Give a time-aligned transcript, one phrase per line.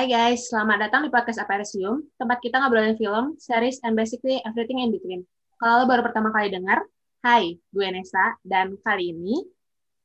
[0.00, 4.80] Hai guys, selamat datang di podcast Aparisium, tempat kita ngobrolin film, series, and basically everything
[4.80, 5.28] in between.
[5.60, 6.80] Kalau lo baru pertama kali dengar,
[7.20, 9.44] hai, gue Nesa, dan kali ini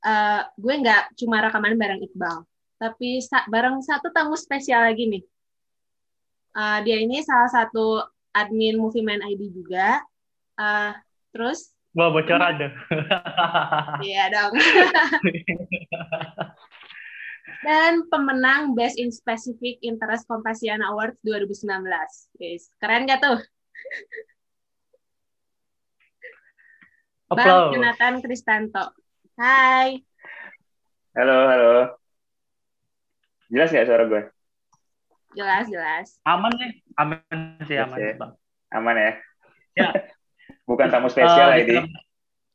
[0.03, 2.43] uh, gue nggak cuma rekaman bareng Iqbal,
[2.75, 5.23] tapi sa bareng satu tamu spesial lagi nih.
[6.51, 8.03] Uh, dia ini salah satu
[8.35, 10.03] admin Movie Man ID juga.
[10.59, 10.91] Uh,
[11.31, 12.71] terus Wah, bocoran deh.
[14.03, 14.59] Iya dong.
[17.65, 21.81] Dan pemenang Best in Specific Interest Compassion Awards 2019.
[22.37, 22.69] Yes.
[22.77, 23.41] Keren gak tuh?
[27.33, 28.93] Bang Jonathan Kristanto.
[29.33, 29.97] Hai.
[31.17, 31.73] Halo, halo.
[33.49, 34.21] Jelas nggak suara gue?
[35.33, 36.07] Jelas, jelas.
[36.21, 37.19] Aman nih, aman
[37.65, 37.97] sih, aman.
[37.97, 38.13] Ya.
[38.13, 38.31] Bang.
[38.77, 39.11] Aman ya?
[39.73, 39.89] Ya.
[40.69, 41.81] Bukan tamu spesial uh, ini.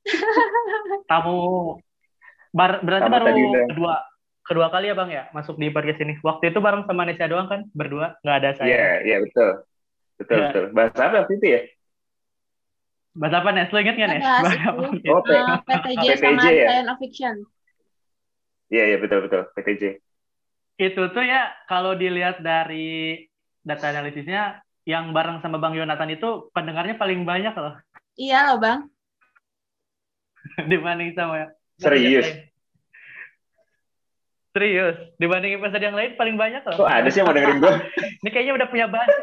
[1.10, 1.36] Tamu
[2.54, 3.94] bar, berarti tamu baru kedua
[4.50, 6.18] kedua kali ya bang ya masuk di podcast ini.
[6.26, 8.66] Waktu itu bareng sama Nesya doang kan berdua nggak ada saya.
[8.66, 9.50] Iya yeah, iya yeah, betul
[10.18, 10.44] betul yeah.
[10.50, 10.64] betul.
[10.74, 11.60] Bahasa apa waktu itu ya?
[13.14, 13.70] Bahasa apa Nes?
[13.70, 14.24] Lo inget nggak Nes?
[14.26, 16.66] Bahasa oh, P uh, PTJ, PTJ sama ya?
[16.66, 17.34] Science of Fiction.
[18.74, 19.82] Iya iya betul betul PTJ.
[20.82, 23.22] Itu tuh ya kalau dilihat dari
[23.62, 27.78] data analisisnya yang bareng sama Bang Yonatan itu pendengarnya paling banyak loh.
[28.18, 28.80] Iya loh bang.
[30.70, 32.49] Dibanding sama Serius.
[34.50, 36.82] Serius, dibanding episode yang lain paling banyak loh.
[36.82, 37.70] Kok ada sih yang mau dengerin gue?
[38.26, 39.14] Ini kayaknya udah punya bahasa.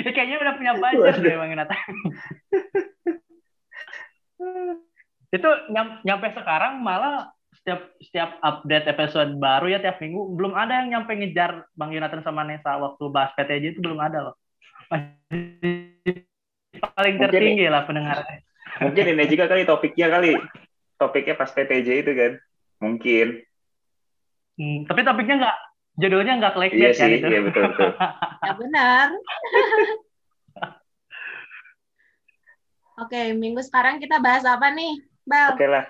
[0.00, 1.76] Ini kayaknya udah punya budget deh Bang Nata.
[5.36, 7.28] Itu nyam, nyampe sekarang malah
[7.60, 12.24] setiap setiap update episode baru ya tiap minggu belum ada yang nyampe ngejar Bang Yonatan
[12.24, 14.40] sama Nesa waktu bahas PTJ itu belum ada loh.
[16.80, 18.40] Paling tertinggi lah pendengarnya.
[18.82, 20.34] Mungkin ini juga kali topiknya kali.
[20.98, 22.32] Topiknya pas PTJ itu kan.
[22.82, 23.42] Mungkin.
[24.54, 25.58] Hmm, tapi topiknya nggak,
[25.98, 27.26] judulnya nggak clickbait iya kan sih, itu.
[27.26, 27.90] Iya betul betul.
[28.46, 29.08] ya benar.
[32.94, 35.58] Oke, minggu sekarang kita bahas apa nih, Bal?
[35.58, 35.82] Oke lah.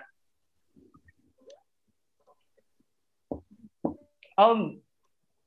[4.35, 4.81] Om,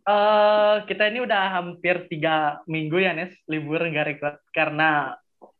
[0.05, 5.17] uh, kita ini udah hampir tiga minggu ya, Nes, libur nggak record karena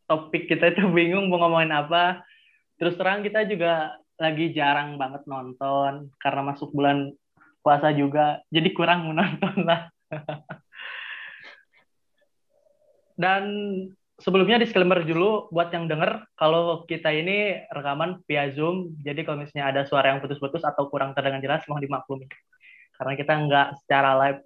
[0.08, 2.24] topik kita itu bingung mau ngomongin apa.
[2.80, 7.14] Terus terang kita juga lagi jarang banget nonton karena masuk bulan
[7.62, 9.92] puasa juga, jadi kurang menonton lah.
[13.18, 13.44] Dan
[14.22, 19.74] sebelumnya disclaimer dulu buat yang denger kalau kita ini rekaman via Zoom, jadi kalau misalnya
[19.74, 22.30] ada suara yang putus-putus atau kurang terdengar jelas mohon dimaklumi.
[22.98, 24.42] Karena kita nggak secara live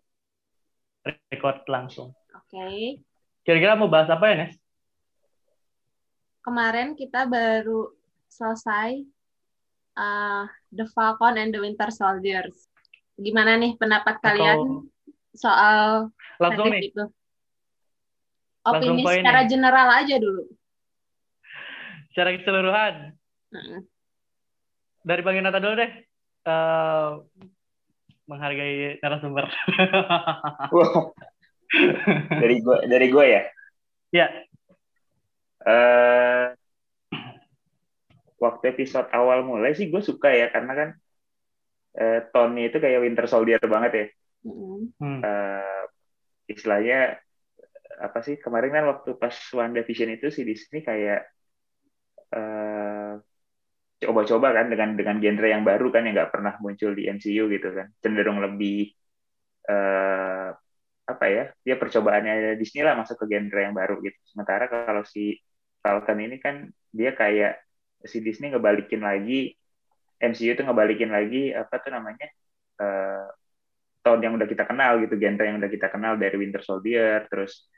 [1.32, 2.16] record langsung.
[2.36, 2.52] Oke.
[2.52, 2.82] Okay.
[3.42, 4.61] Kira-kira mau bahas apa ya, Nes?
[6.42, 7.94] Kemarin kita baru
[8.28, 9.06] selesai
[9.98, 12.68] uh, The Falcon and the Winter Soldiers.
[13.18, 14.90] Gimana nih pendapat kalian
[15.38, 16.10] soal
[16.42, 16.90] langsung nih.
[16.90, 17.06] itu?
[18.62, 19.50] Opini secara nih.
[19.50, 20.44] general aja dulu.
[22.14, 22.94] Secara keseluruhan.
[23.54, 23.80] Hmm.
[25.02, 25.92] Dari Bang Nata dulu deh.
[26.42, 27.22] Uh,
[28.26, 29.46] menghargai narasumber.
[30.74, 31.14] wow.
[32.42, 33.44] dari gua dari gua ya.
[34.12, 34.28] Ya
[35.66, 36.46] uh,
[38.44, 40.90] waktu episode awal mulai sih gue suka ya karena kan
[41.98, 44.06] uh, Tony itu kayak Winter Soldier banget ya.
[44.42, 45.22] Mm.
[45.22, 45.84] Uh,
[46.50, 47.22] istilahnya
[48.02, 51.30] apa sih kemarin kan waktu pas One Division itu si Disney kayak
[52.34, 53.22] uh,
[54.02, 57.70] coba-coba kan dengan dengan genre yang baru kan yang nggak pernah muncul di MCU gitu
[57.70, 58.90] kan cenderung lebih
[59.70, 60.50] uh,
[61.06, 65.38] apa ya dia percobaannya Disney lah masuk ke genre yang baru gitu sementara kalau si
[65.82, 67.62] Falcon ini kan dia kayak
[68.06, 69.54] si Disney ngebalikin lagi
[70.22, 72.28] MCU itu ngebalikin lagi apa tuh namanya
[72.82, 73.26] uh,
[74.02, 77.70] tahun yang udah kita kenal gitu genre yang udah kita kenal dari Winter Soldier terus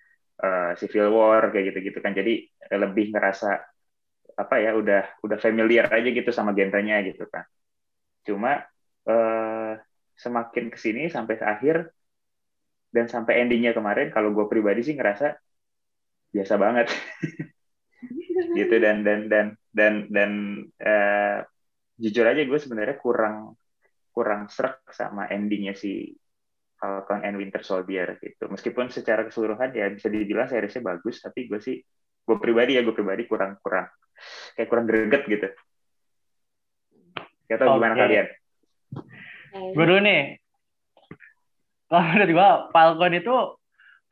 [0.43, 2.15] uh, Civil War kayak gitu-gitu kan.
[2.15, 3.59] Jadi lebih ngerasa
[4.33, 7.43] apa ya udah udah familiar aja gitu sama genrenya gitu kan.
[8.23, 8.63] Cuma
[9.07, 9.73] uh,
[10.15, 11.91] semakin ke sini sampai akhir
[12.93, 15.33] dan sampai endingnya kemarin kalau gue pribadi sih ngerasa
[16.33, 16.87] biasa banget
[18.53, 18.75] gitu.
[18.79, 20.31] Dan dan dan dan dan
[20.81, 21.39] uh,
[21.97, 23.57] jujur aja gue sebenarnya kurang
[24.13, 26.13] kurang serak sama endingnya si
[26.77, 28.51] Falcon and Winter Soldier gitu.
[28.51, 31.79] Meskipun secara keseluruhan ya bisa dibilang seriesnya bagus tapi gue sih
[32.23, 33.87] gue pribadi ya gue pribadi kurang kurang
[34.53, 35.47] kayak kurang greget gitu.
[37.47, 37.77] Gak tau okay.
[37.79, 38.27] gimana kalian.
[39.73, 40.21] Gue dulu nih.
[41.87, 43.35] Kalau menurut gue Falcon itu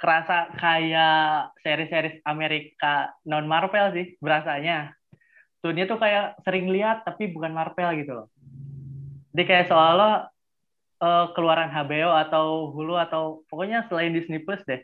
[0.02, 4.98] kerasa kayak seri-seri Amerika non Marvel sih berasanya.
[5.62, 8.28] Tuhnya tuh kayak sering lihat tapi bukan Marvel gitu loh.
[9.38, 10.26] Jadi kayak seolah
[10.98, 14.82] uh, keluaran HBO atau Hulu atau pokoknya selain Disney Plus deh.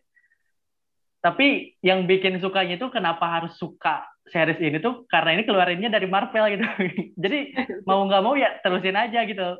[1.18, 6.06] Tapi yang bikin sukanya itu kenapa harus suka series ini tuh karena ini keluarinnya dari
[6.06, 6.66] Marvel gitu.
[7.26, 7.58] Jadi
[7.90, 9.58] mau nggak mau ya terusin aja gitu.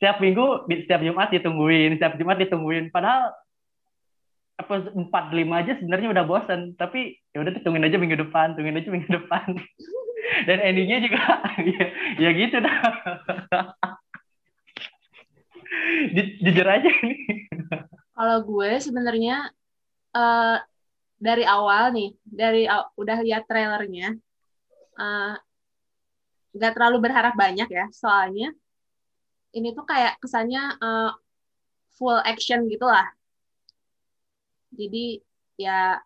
[0.00, 2.88] Setiap minggu, setiap Jumat ditungguin, setiap Jumat ditungguin.
[2.88, 3.36] Padahal
[4.58, 8.78] apa empat lima aja sebenarnya udah bosan tapi ya udah tungguin aja minggu depan tungguin
[8.78, 9.54] aja minggu depan.
[10.46, 11.40] Dan endingnya juga
[11.72, 11.84] ya,
[12.20, 12.78] ya gitu dah.
[16.44, 17.48] Jujur aja nih.
[18.12, 19.48] Kalau gue sebenarnya
[20.12, 20.58] uh,
[21.16, 24.20] dari awal nih dari uh, udah lihat trailernya
[25.00, 25.34] uh,
[26.52, 27.88] nggak terlalu berharap banyak ya.
[27.94, 28.52] Soalnya
[29.56, 31.10] ini tuh kayak kesannya uh,
[31.96, 33.06] full action gitu lah
[34.72, 35.04] jadi
[35.58, 35.98] ya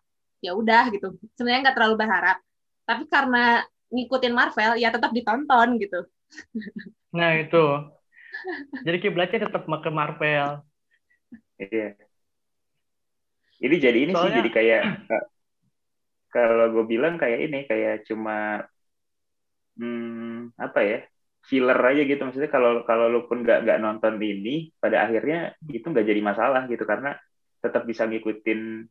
[0.43, 1.15] ya udah gitu.
[1.39, 2.37] Sebenarnya nggak terlalu berharap.
[2.83, 3.63] Tapi karena
[3.93, 5.99] ngikutin Marvel ya tetap ditonton gitu.
[7.13, 7.65] Nah itu.
[8.83, 10.65] Jadi kiblatnya tetap ke Marvel.
[11.61, 11.95] Iya.
[13.63, 14.27] Ini jadi ini Soalnya...
[14.27, 14.83] sih jadi kayak
[16.33, 18.65] kalau gue bilang kayak ini kayak cuma
[19.77, 20.99] hmm, apa ya
[21.45, 22.19] filler aja gitu.
[22.19, 26.65] Maksudnya kalau kalau lu pun nggak nggak nonton ini pada akhirnya itu nggak jadi masalah
[26.67, 26.83] gitu.
[26.83, 27.15] Karena
[27.63, 28.83] tetap bisa ngikutin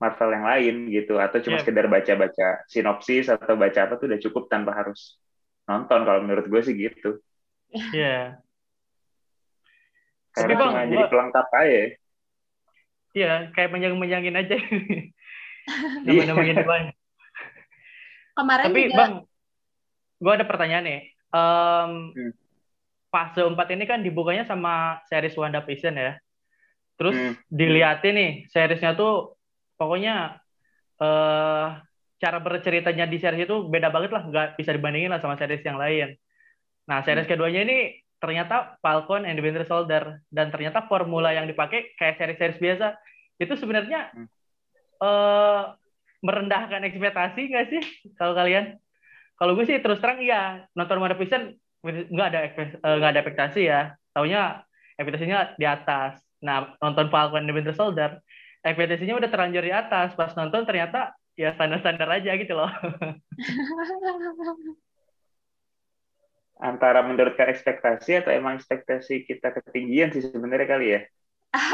[0.00, 1.62] Marvel yang lain gitu atau cuma yeah.
[1.62, 5.20] sekedar baca-baca sinopsis atau baca apa tuh udah cukup tanpa harus
[5.70, 7.22] nonton kalau menurut gue sih gitu.
[7.70, 7.92] Iya.
[7.94, 8.24] Yeah.
[10.32, 11.82] Karena cuma bang, jadi pelengkap aja.
[13.12, 14.56] Iya, kayak menjang-menjangin aja.
[16.08, 16.54] Nama-namanya
[18.32, 18.96] Kemarin Tapi juga...
[18.96, 19.12] bang,
[20.24, 21.00] gue ada pertanyaan nih.
[21.28, 22.32] Um, hmm.
[23.12, 26.16] Fase 4 ini kan dibukanya sama series WandaVision ya.
[27.02, 27.34] Terus hmm.
[27.50, 29.34] dilihatin nih seriesnya tuh
[29.74, 30.38] pokoknya
[31.02, 31.82] uh,
[32.22, 35.74] cara berceritanya di series itu beda banget lah, nggak bisa dibandingin lah sama series yang
[35.74, 36.14] lain.
[36.86, 37.32] Nah series hmm.
[37.34, 42.62] keduanya ini ternyata Falcon and the Winter Soldier dan ternyata formula yang dipakai kayak series-series
[42.62, 42.94] biasa
[43.42, 44.26] itu sebenarnya hmm.
[45.02, 45.74] uh,
[46.22, 47.82] merendahkan ekspektasi nggak sih
[48.14, 48.78] kalau kalian?
[49.34, 53.98] Kalau gue sih terus terang iya nonton WandaVision nggak ada eh, nggak ada ekspektasi ya,
[54.14, 54.62] taunya
[54.94, 56.22] ekspektasinya di atas.
[56.42, 58.18] Nah, nonton Falcon and the Winter Soldier,
[58.66, 60.12] ekspektasinya udah terlanjur di atas.
[60.18, 62.68] Pas nonton ternyata ya standar-standar aja gitu loh.
[66.62, 71.00] Antara menurut ekspektasi atau emang ekspektasi kita ketinggian sih sebenarnya kali ya?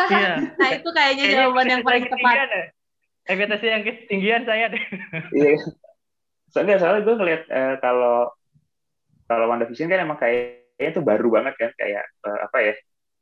[0.09, 0.33] iya.
[0.61, 2.35] Nah itu kayaknya jawaban yang paling tepat.
[2.49, 2.73] Ya.
[3.29, 4.85] Ekspektasi yang ketinggian saya deh.
[5.37, 5.61] iya.
[6.49, 8.33] Soalnya, soalnya gue ngeliat uh, kalau
[9.29, 12.75] kalau WandaVision kan emang kayaknya itu baru banget kan kayak uh, apa ya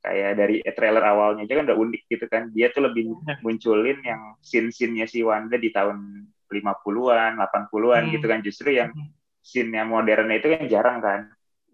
[0.06, 3.34] kayak dari trailer awalnya aja kan udah unik gitu kan dia tuh lebih iya.
[3.42, 8.12] munculin yang scene-scene-nya si Wanda di tahun 50-an, 80-an hmm.
[8.14, 9.10] gitu kan justru yang hmm.
[9.42, 11.20] scene yang modernnya itu kan jarang kan.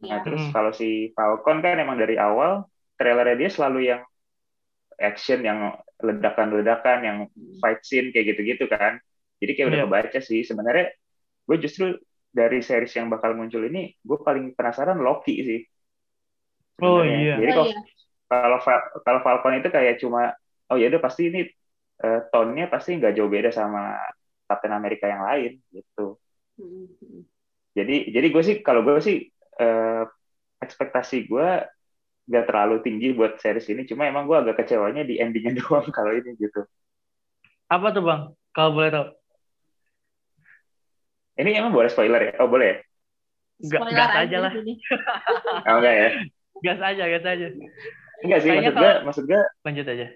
[0.00, 0.24] Nah, ya.
[0.24, 0.52] terus hmm.
[0.56, 2.64] kalau si Falcon kan emang dari awal
[2.96, 4.00] trailernya dia selalu yang
[4.96, 7.18] action yang ledakan-ledakan yang
[7.60, 8.96] fight scene kayak gitu-gitu kan.
[9.44, 9.88] Jadi kayak udah yeah.
[9.92, 10.88] kebaca sih sebenarnya
[11.42, 12.00] gue justru
[12.32, 15.60] dari series yang bakal muncul ini gue paling penasaran Loki sih.
[16.80, 17.36] Oh iya.
[17.36, 18.01] Jadi kalau oh, iya
[18.32, 18.58] kalau
[19.04, 20.32] kalau Falcon itu kayak cuma
[20.72, 21.44] oh ya udah pasti ini
[22.00, 24.00] uh, tone-nya pasti nggak jauh beda sama
[24.48, 26.16] Captain America yang lain gitu.
[26.56, 27.20] Mm-hmm.
[27.76, 29.28] Jadi jadi gue sih kalau gue sih
[29.60, 30.04] uh,
[30.60, 31.48] ekspektasi gue
[32.22, 36.14] nggak terlalu tinggi buat series ini, cuma emang gue agak kecewanya di endingnya doang kalau
[36.14, 36.64] ini gitu.
[37.68, 38.22] Apa tuh bang?
[38.52, 39.06] Kalau boleh tahu?
[41.40, 42.32] Ini emang boleh spoiler ya?
[42.44, 42.78] Oh boleh ya?
[43.70, 44.52] gas aja lah.
[45.70, 46.08] oh enggak ya?
[46.62, 47.46] Gas aja, gas aja.
[48.22, 49.42] Enggak sih, maksud gue, maksud gue.
[49.66, 50.06] Lanjut aja.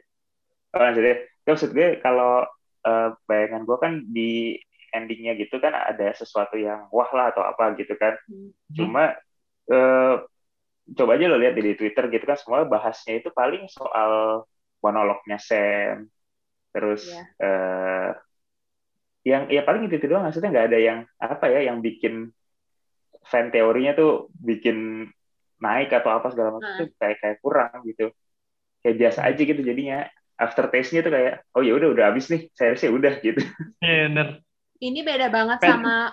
[0.72, 1.16] Oh, lanjut ya.
[1.46, 2.46] Maksud gue kalau
[2.86, 4.58] uh, bayangan gue kan di
[4.94, 8.14] endingnya gitu kan ada sesuatu yang wah lah atau apa gitu kan.
[8.30, 8.50] Hmm.
[8.72, 9.04] Cuma
[9.70, 10.14] uh,
[10.94, 14.44] coba aja lo lihat di Twitter gitu kan semua bahasnya itu paling soal
[14.80, 16.06] monolognya Sam.
[16.70, 17.26] Terus yeah.
[17.42, 17.46] Iya.
[17.46, 18.10] uh,
[19.26, 22.30] yang ya paling itu, itu doang maksudnya nggak ada yang apa ya yang bikin
[23.26, 25.10] fan teorinya tuh bikin
[25.56, 28.12] naik atau apa segala macam itu kayak kayak kurang gitu.
[28.84, 30.06] Kayak biasa aja gitu jadinya.
[30.36, 33.40] After taste-nya tuh kayak oh ya udah udah habis nih seriesnya udah gitu.
[33.80, 34.28] Yeah, bener.
[34.76, 35.80] ini beda banget fan.
[35.80, 36.12] sama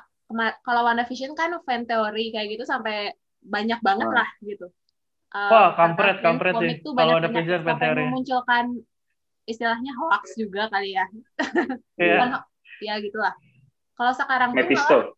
[0.63, 3.11] kalau WandaVision kan fan teori kayak gitu sampai
[3.43, 4.15] banyak banget oh.
[4.15, 4.71] lah gitu.
[5.33, 6.79] Uh, wah kampret kampret sih.
[6.87, 8.03] kalau WandaVision fan teori.
[8.07, 8.65] memunculkan
[9.43, 11.05] istilahnya hoax juga kali ya.
[11.99, 12.41] Yeah.
[12.81, 13.35] ya gitulah.
[13.99, 15.15] Kalau sekarang Mephisto.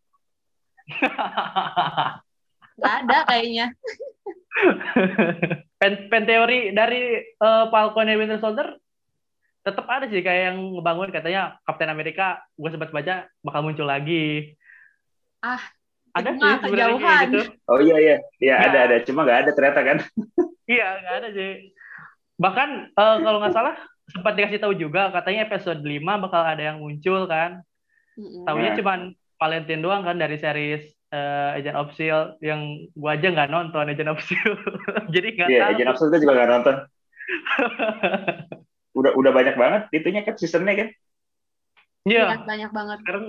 [2.76, 3.66] nggak ada kayaknya
[5.80, 8.76] pen, pen teori dari uh, Falcon and Winter Soldier
[9.60, 14.54] tetap ada sih kayak yang ngebangun katanya Captain America gue sempat baca bakal muncul lagi
[15.42, 15.58] ah
[16.16, 17.40] ada sih sebenarnya gitu.
[17.68, 18.64] Oh iya iya, iya Ya.
[18.72, 19.98] ada ada, cuma nggak ada ternyata kan.
[20.66, 21.70] Iya, nggak ada sih.
[22.40, 23.76] Bahkan eh, kalau nggak salah
[24.08, 27.60] sempat dikasih tahu juga katanya episode 5 bakal ada yang muncul kan.
[28.16, 28.48] Mm-mm.
[28.48, 28.76] Tahunya Ya.
[28.80, 29.00] cuman
[29.36, 32.60] Valentine doang kan dari series eh, Agent of Shield yang
[32.96, 34.58] gua aja nggak nonton Agent of Shield.
[35.14, 35.74] Jadi nggak Iya, tahu.
[35.74, 36.76] Agent of Shield gue juga nggak nonton.
[38.98, 40.88] Udah udah banyak banget itunya kan seasonnya kan.
[42.08, 43.00] Iya, Iya, banyak banget.
[43.00, 43.24] sekarang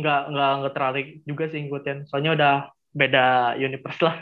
[0.00, 1.98] nggak nggak nggak tertarik juga sih ngikutin.
[2.08, 2.52] Soalnya udah
[3.00, 3.20] beda
[3.66, 4.16] universe lah.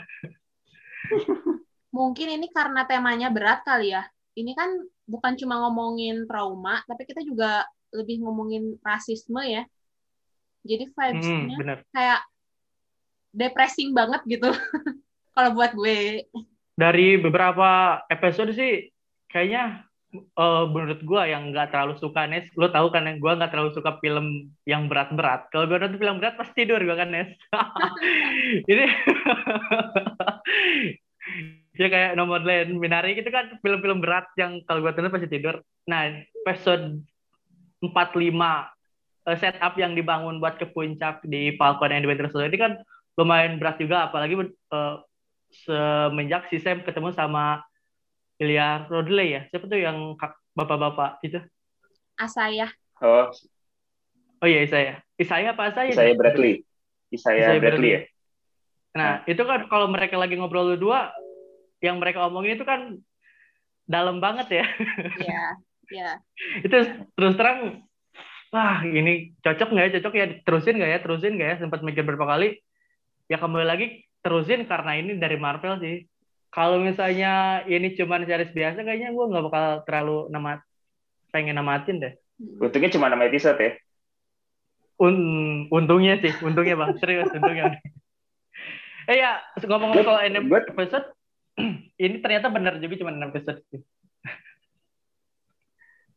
[1.97, 4.03] Mungkin ini karena temanya berat kali ya.
[4.39, 4.69] Ini kan
[5.11, 9.63] bukan cuma ngomongin trauma, tapi kita juga lebih ngomongin rasisme ya.
[10.69, 11.85] Jadi Hmm, vibes-nya bener.
[11.95, 12.19] kayak
[13.31, 14.51] depressing banget gitu.
[15.35, 16.27] Kalau buat gue.
[16.75, 18.91] Dari beberapa episode sih
[19.31, 23.51] kayaknya eh, menurut gua yang nggak terlalu suka Nes, lo tahu kan yang gua nggak
[23.55, 25.47] terlalu suka film yang berat-berat.
[25.55, 27.31] Kalau gua nonton film berat pasti tidur gua kan Nes.
[28.71, 28.85] Ini
[31.81, 35.63] ya kayak nomor lain Minari itu kan film-film berat yang kalau gua tonton pasti tidur.
[35.87, 36.11] Nah,
[36.43, 36.99] episode
[37.79, 37.89] 45
[39.31, 42.73] eh, setup yang dibangun buat ke puncak di Falcon and the Winter Soldier ini kan
[43.19, 44.95] lumayan berat juga apalagi eh,
[45.51, 47.59] semenjak si Sam ketemu sama
[48.41, 49.41] Ilya Rodley ya.
[49.51, 51.37] Siapa tuh yang kak- bapak-bapak itu?
[52.17, 52.71] Asayah.
[53.01, 53.29] Oh,
[54.41, 54.93] Oh iya, Isaya.
[55.21, 55.93] Isaya apa Asaya?
[55.93, 56.65] saya Bradley.
[57.13, 58.01] Isaiah Isaiah Bradley ya.
[58.97, 61.13] Nah, itu kan kalau mereka lagi ngobrol berdua,
[61.79, 62.97] yang mereka omongin itu kan
[63.85, 64.65] dalam banget ya.
[65.21, 65.43] Iya,
[65.95, 66.09] iya.
[66.65, 66.77] itu
[67.13, 67.85] terus terang,
[68.49, 69.91] wah ini cocok nggak ya?
[70.01, 70.25] Cocok ya?
[70.41, 70.99] Terusin nggak ya?
[71.05, 71.55] Terusin nggak ya?
[71.61, 72.57] Sempat mikir beberapa kali.
[73.31, 76.03] Ya kembali lagi terusin karena ini dari Marvel sih.
[76.51, 80.59] Kalau misalnya ini cuman series biasa, kayaknya gue nggak bakal terlalu namat
[81.31, 82.13] pengen namatin deh.
[82.59, 83.71] Untungnya cuma 6 episode ya.
[84.99, 87.79] Un- untungnya sih, untungnya bang, serius untungnya.
[89.09, 91.07] eh ya, ngomong Gua- soal enam episode,
[92.03, 93.79] ini ternyata benar juga cuma enam episode sih.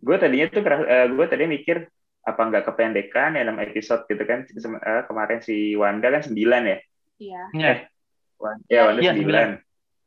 [0.05, 0.67] Gue tadinya tuh
[1.15, 1.87] gue tadinya mikir
[2.27, 4.51] apa nggak kependekan ya 6 episode gitu kan.
[4.51, 6.35] Sem- eh, kemarin si Wanda kan 9
[6.67, 6.83] ya.
[7.17, 7.43] Iya.
[7.55, 7.73] Ya,
[8.37, 9.61] Wan- Ya Wanda Iya, 9.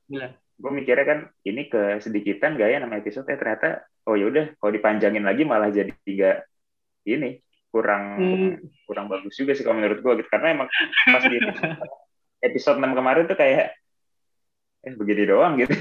[0.08, 0.28] gila.
[0.58, 3.68] Gue mikirnya kan ini ke sedikitan gak ya 6 episode ya ternyata
[4.04, 6.42] oh ya udah kalau dipanjangin lagi malah jadi tiga
[7.04, 7.38] ini
[7.70, 8.52] kurang Hmm.
[8.84, 10.68] kurang bagus juga sih kalau menurut gue gitu karena emang
[11.12, 11.38] pas di
[12.48, 13.76] episode 6 kemarin tuh kayak
[14.82, 15.76] eh begini doang gitu.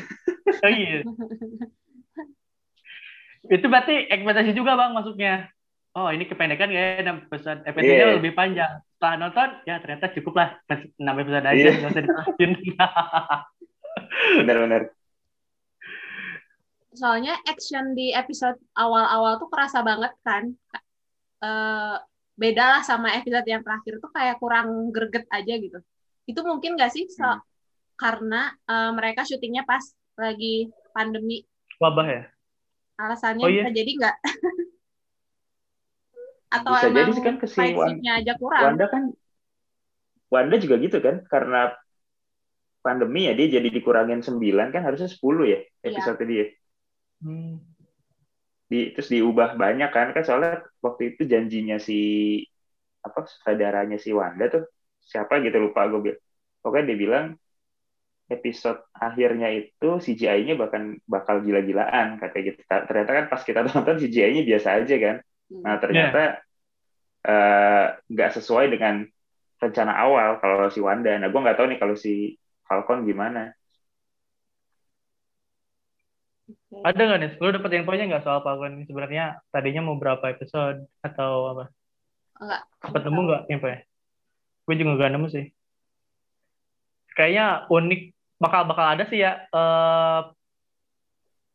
[0.62, 1.00] Oh iya.
[3.46, 5.34] Itu berarti ekspektasi juga bang masuknya.
[5.96, 8.16] Oh ini kependekan ya enam episode, episode-nya Iya.
[8.20, 8.82] lebih panjang.
[8.96, 10.48] Setelah nonton, ya ternyata cukup lah
[10.96, 11.70] enam episode aja, Iya.
[11.76, 12.50] nggak usah dilanjutin.
[14.40, 14.82] Benar-benar.
[16.90, 20.48] Soalnya action di episode awal-awal tuh kerasa banget kan.
[21.38, 21.96] Eh
[22.36, 25.76] beda lah sama episode yang terakhir tuh kayak kurang greget aja gitu.
[26.24, 27.44] Itu mungkin gak sih so- Hmm.
[27.96, 29.84] karena eh, mereka syutingnya pas
[30.16, 31.44] lagi pandemi.
[31.76, 32.22] Wabah ya?
[32.96, 33.60] Alasannya Oh, iya?
[33.60, 34.16] bisa jadi nggak?
[36.56, 38.62] Atau Bisa jadi sih kan ke si fight Wan- scene-nya aja kurang.
[38.64, 39.02] Wanda kan
[40.26, 41.70] Wanda juga gitu kan karena
[42.82, 46.46] pandemi ya dia jadi dikurangin 9 kan harusnya 10 ya episode dia.
[47.22, 47.58] Hmm.
[48.66, 51.98] Di, terus diubah banyak kan kan soalnya waktu itu janjinya si
[53.06, 54.66] apa saudaranya si Wanda tuh
[55.02, 56.20] siapa gitu lupa gue bilang.
[56.62, 57.26] Pokoknya dia bilang
[58.26, 62.60] episode akhirnya itu CGI-nya bahkan bakal gila-gilaan katanya gitu.
[62.66, 65.16] Ternyata kan pas kita tonton CGI-nya biasa aja kan.
[65.50, 65.62] Hmm.
[65.62, 66.45] Nah ternyata eh,
[68.06, 69.02] nggak sesuai dengan
[69.58, 71.16] rencana awal kalau si Wanda.
[71.18, 73.50] Nah gue nggak tahu nih kalau si Falcon gimana.
[76.86, 77.30] Ada nggak nih?
[77.40, 78.84] Lu dapet infonya nggak soal Falcon ini?
[78.86, 81.64] Sebenarnya tadinya mau berapa episode atau apa?
[82.38, 82.62] Enggak.
[82.84, 83.78] Sempat nemu nggak infonya?
[84.66, 85.46] Gue juga nggak nemu sih.
[87.16, 88.00] Kayaknya unik,
[88.36, 90.20] bakal bakal ada sih ya eh,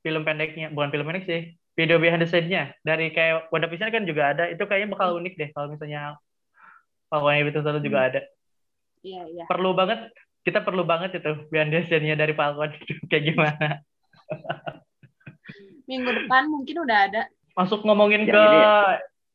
[0.02, 4.06] film pendeknya, bukan film pendek sih, video behind the scene-nya dari kayak Wanda Vision kan
[4.06, 4.46] juga ada.
[4.54, 6.22] Itu kayaknya bakal unik deh kalau misalnya
[7.10, 8.22] Falcon and Winter Soldier juga ada.
[9.02, 9.44] Iya, iya.
[9.50, 10.14] Perlu banget,
[10.46, 12.70] kita perlu banget itu behind the scene-nya dari Falcon
[13.10, 13.82] kayak gimana.
[15.90, 17.22] Minggu depan mungkin udah ada.
[17.58, 18.62] Masuk ngomongin Yang ke ini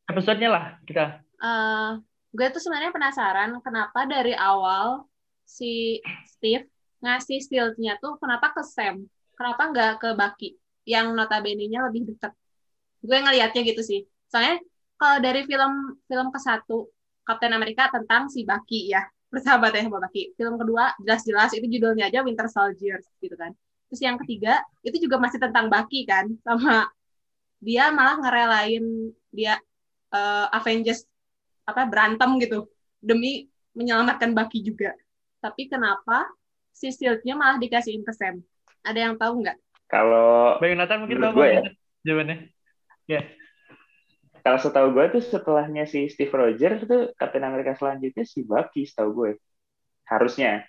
[0.07, 1.05] episode-nya lah kita.
[1.37, 1.91] eh
[2.33, 5.05] gue tuh sebenarnya penasaran kenapa dari awal
[5.45, 6.65] si Steve
[7.05, 9.05] ngasih shield-nya tuh kenapa ke Sam?
[9.37, 10.51] Kenapa nggak ke Bucky
[10.87, 12.33] yang notabene-nya lebih dekat?
[13.03, 14.01] Gue ngelihatnya gitu sih.
[14.31, 14.63] Soalnya
[14.97, 16.89] kalau dari film film ke satu
[17.27, 19.03] Captain America tentang si Bucky ya
[19.33, 20.33] bersahabat ya sama Bucky.
[20.39, 23.53] Film kedua jelas-jelas itu judulnya aja Winter Soldier gitu kan.
[23.91, 26.89] Terus yang ketiga itu juga masih tentang Bucky kan sama
[27.63, 28.85] dia malah ngerelain
[29.35, 29.59] dia
[30.15, 31.05] eh, Avengers
[31.67, 32.71] apa berantem gitu
[33.03, 34.95] demi menyelamatkan Bucky juga.
[35.37, 36.27] tapi kenapa
[36.75, 38.43] si Shield-nya malah dikasihin ke Sam?
[38.83, 39.55] Ada yang tahu nggak?
[39.87, 41.61] Kalau Bang Nathan mungkin tahu gue ya.
[42.07, 42.37] jawabannya.
[43.07, 43.21] Ya.
[44.45, 49.11] Kalau setahu gue tuh setelahnya si Steve Rogers tuh Captain America selanjutnya si Bucky setahu
[49.15, 49.31] gue.
[50.07, 50.63] Harusnya.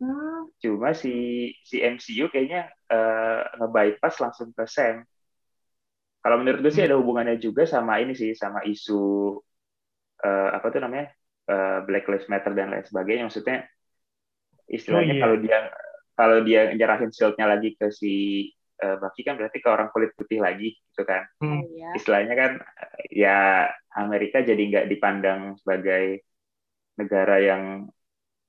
[0.00, 1.12] Hmm, Cuma si
[1.68, 5.04] si MCU kayaknya uh, nge-bypass langsung ke Sam.
[6.20, 9.00] Kalau menurut gue sih ada hubungannya juga sama ini sih, sama isu
[10.24, 11.12] uh, apa tuh namanya
[11.48, 13.24] uh, Black Lives Matter dan lain sebagainya.
[13.28, 13.64] Maksudnya
[14.70, 15.22] istilahnya Oh, iya.
[15.22, 15.58] kalau dia
[16.16, 18.12] kalau dia nyerahin shield-nya lagi ke si
[18.80, 21.28] uh, Bucky kan berarti ke orang kulit putih lagi gitu kan.
[21.40, 21.62] Hmm.
[21.68, 21.92] iya.
[21.96, 22.52] Istilahnya kan
[23.12, 26.24] ya Amerika jadi nggak dipandang sebagai
[26.96, 27.88] negara yang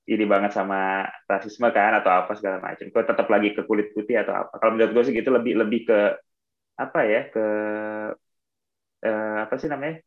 [0.02, 2.90] ini banget sama rasisme kan atau apa segala macam.
[2.90, 4.58] Kok tetap lagi ke kulit putih atau apa?
[4.58, 5.98] Kalau menurut gue sih gitu lebih lebih ke
[6.80, 7.46] apa ya ke
[9.06, 10.02] eh, apa sih namanya?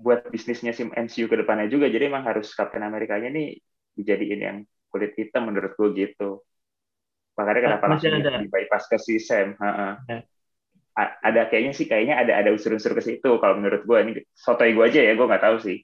[0.00, 1.86] Buat bisnisnya si MCU ke depannya juga.
[1.92, 3.60] Jadi emang harus Captain Amerikanya nih
[3.94, 4.58] dijadiin yang
[4.94, 6.38] kulit hitam menurut gue gitu.
[7.34, 8.38] Makanya kenapa Masih langsung ada.
[8.38, 9.58] di bypass ke si Sam.
[9.58, 9.90] Ha-ha.
[10.06, 10.18] Ya.
[10.94, 13.30] A- Ada kayaknya sih kayaknya ada ada unsur-unsur ke situ.
[13.42, 15.82] Kalau menurut gue ini sotoy gue aja ya, gue nggak tahu sih.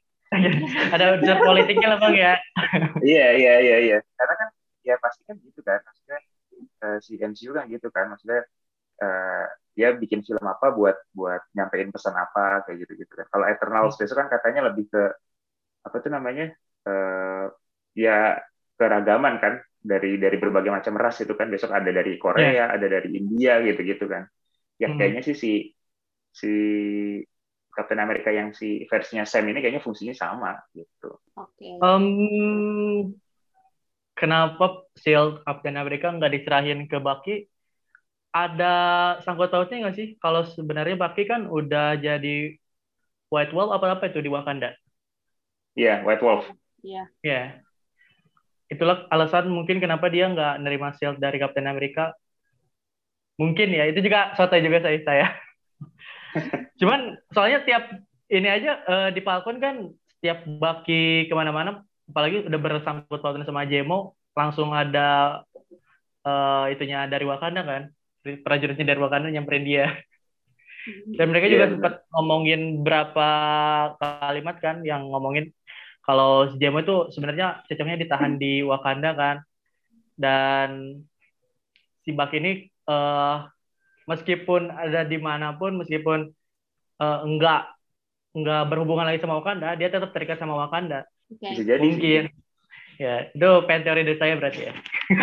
[0.94, 2.32] Ada unsur politiknya lah bang ya.
[3.02, 3.96] Iya iya iya iya.
[4.14, 4.48] Karena kan
[4.86, 5.82] ya pasti kan gitu kan.
[5.82, 6.18] Maksudnya
[6.86, 8.06] eh, si MCU kan gitu kan.
[8.14, 8.46] Maksudnya
[9.02, 13.26] eh, dia bikin film apa buat buat nyampein pesan apa kayak gitu gitu kan.
[13.34, 15.02] Kalau Eternals besok kan katanya lebih ke
[15.82, 16.54] apa tuh namanya
[16.86, 17.44] eh,
[17.98, 18.38] ya
[18.80, 19.54] keragaman kan
[19.90, 23.80] dari dari berbagai macam ras itu kan besok ada dari Korea, ada dari India gitu
[23.90, 24.24] gitu kan.
[24.82, 24.96] Ya Hmm.
[24.98, 25.50] kayaknya sih si
[26.40, 26.48] si
[27.70, 31.10] Captain America yang si versinya Sam ini kayaknya fungsinya sama gitu.
[31.34, 31.70] Oke.
[31.82, 33.14] Em,
[34.18, 34.64] kenapa
[35.02, 37.34] Shield Captain America nggak diserahin ke Bucky?
[38.30, 38.66] Ada
[39.26, 40.08] sangkut pautnya nggak sih?
[40.22, 42.54] Kalau sebenarnya Bucky kan udah jadi
[43.32, 44.70] White Wolf apa apa itu di Wakanda?
[45.78, 46.44] Iya, White Wolf.
[46.82, 47.10] Iya.
[47.22, 47.64] Ya.
[48.70, 52.14] Itulah alasan mungkin kenapa dia nggak nerima shield dari Captain America.
[53.36, 55.26] Mungkin ya, itu juga soto juga saya saya.
[56.80, 57.90] Cuman soalnya tiap
[58.30, 63.66] ini aja eh, di Falcon kan setiap Bucky ke mana-mana, apalagi udah bersangkut pautan sama
[63.66, 65.42] Jemo, langsung ada
[66.22, 67.82] eh, itunya dari Wakanda kan,
[68.22, 69.98] prajuritnya dari Wakanda nyamperin dia.
[70.88, 73.28] Dan mereka juga Iya, sempat ngomongin berapa
[74.00, 75.52] kalimat kan yang ngomongin
[76.10, 79.46] kalau si Jemo itu sebenarnya cocoknya ditahan di Wakanda kan.
[80.18, 80.98] Dan
[82.02, 83.36] si Buck ini eh,
[84.10, 86.26] meskipun ada di mana pun, meskipun
[86.98, 87.70] eh, enggak
[88.34, 91.06] enggak berhubungan lagi sama Wakanda, dia tetap terikat sama Wakanda.
[91.30, 91.46] Oke.
[91.46, 91.94] Bisa jadi sih.
[91.94, 92.22] Mungkin.
[92.98, 94.74] Ya, itu fan teori dari saya berarti ya.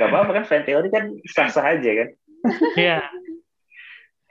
[0.00, 2.08] Gak apa-apa kan fan teori kan sah-sah aja kan.
[2.72, 3.04] Iya.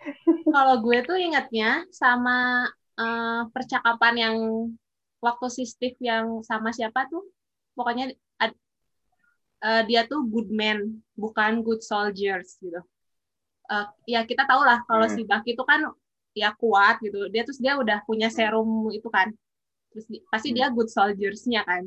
[0.57, 2.65] Kalau gue tuh ingatnya sama
[3.01, 4.35] eh, percakapan yang
[5.25, 7.23] waktu si Steve yang sama siapa tuh,
[7.77, 8.05] pokoknya
[8.43, 8.59] ad-
[9.63, 10.79] eh, dia tuh good man,
[11.17, 12.79] bukan good soldiers gitu.
[13.73, 15.15] Eh, ya kita tahu lah kalau Hmm.
[15.15, 15.81] si Bucky itu kan
[16.37, 17.29] ya kuat gitu.
[17.33, 19.33] Dia terus dia udah punya serum itu kan.
[19.93, 20.57] Terus di- pasti Hmm.
[20.57, 21.83] dia good soldiers-nya kan.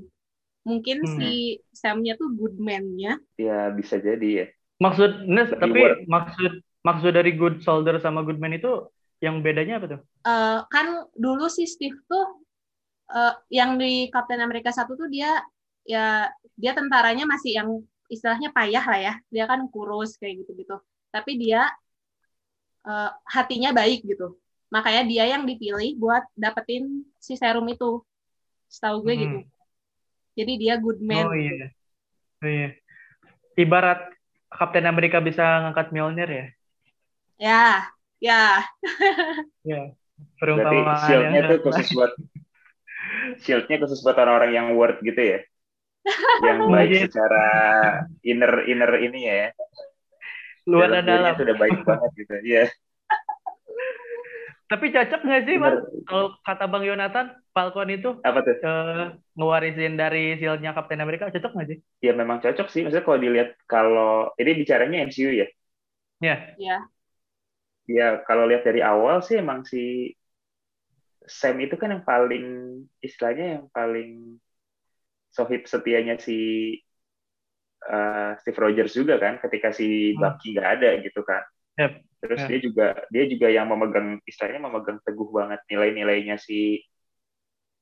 [0.68, 1.08] Mungkin Hmm.
[1.08, 3.18] si Sam-nya tuh good man-nya.
[3.38, 4.44] Ya bisa jadi ya.
[4.84, 5.80] Maksud Nes, tapi
[6.14, 6.52] maksud
[6.86, 8.68] maksud dari good soldier sama good man itu
[9.24, 10.00] yang bedanya apa tuh?
[10.28, 12.24] Eh, kan dulu si Steve tuh
[13.14, 15.40] eh, yang di Captain America satu tuh dia
[15.88, 16.28] ya
[16.59, 17.68] dia tentaranya masih yang
[18.12, 20.76] istilahnya payah lah ya dia kan kurus kayak gitu gitu
[21.14, 21.68] tapi dia
[22.88, 24.26] eh, hatinya baik gitu
[24.74, 26.85] makanya dia yang dipilih buat dapetin
[27.16, 28.04] si serum itu
[28.68, 29.24] setahu gue Hmm.
[29.24, 29.38] gitu
[30.38, 31.52] jadi dia good man Oh iya.
[32.44, 32.68] Oh iya.
[33.62, 34.00] Ibarat
[34.59, 36.44] Captain America bisa ngangkat Mjolnir ya.
[37.38, 38.64] ya ya
[39.64, 39.81] Ya.
[39.88, 42.12] Berarti Perumpamaan shieldnya tuh khusus buat
[43.44, 45.38] shieldnya khusus buat orang-orang yang worth gitu ya.
[46.46, 47.02] Yang baik Mungkin.
[47.04, 47.44] secara
[48.24, 49.52] inner inner ini ya.
[50.68, 51.33] luar dan dalam.
[51.37, 52.35] tuh udah baik banget gitu.
[52.44, 52.62] Iya.
[54.68, 55.76] Tapi cocok nggak sih, Bang?
[55.81, 56.04] Bener.
[56.04, 57.26] Kalau kata Bang Yonatan,
[57.57, 58.57] Falcon itu Apa tuh?
[58.61, 61.78] eh, ngewarisin dari shieldnya Captain America, cocok nggak sih?
[62.04, 62.85] Ya memang cocok sih.
[62.85, 65.48] Maksudnya kalau dilihat kalau ini bicaranya MCU ya.
[66.20, 66.37] Ya.
[66.61, 66.76] ya
[67.96, 69.79] Ya kalau lihat dari awal sih emang si
[71.38, 72.44] Sam itu kan yang paling
[73.07, 74.11] istilahnya yang paling
[75.37, 76.37] sohib setianya si
[77.88, 80.20] uh, Steve Rogers juga kan ketika si Hmm.
[80.20, 81.42] Bucky nggak ada gitu kan.
[81.79, 82.05] Yep.
[82.22, 82.51] Terus Yep.
[82.51, 86.83] dia juga dia juga yang memegang istilahnya memegang teguh banget nilai-nilainya si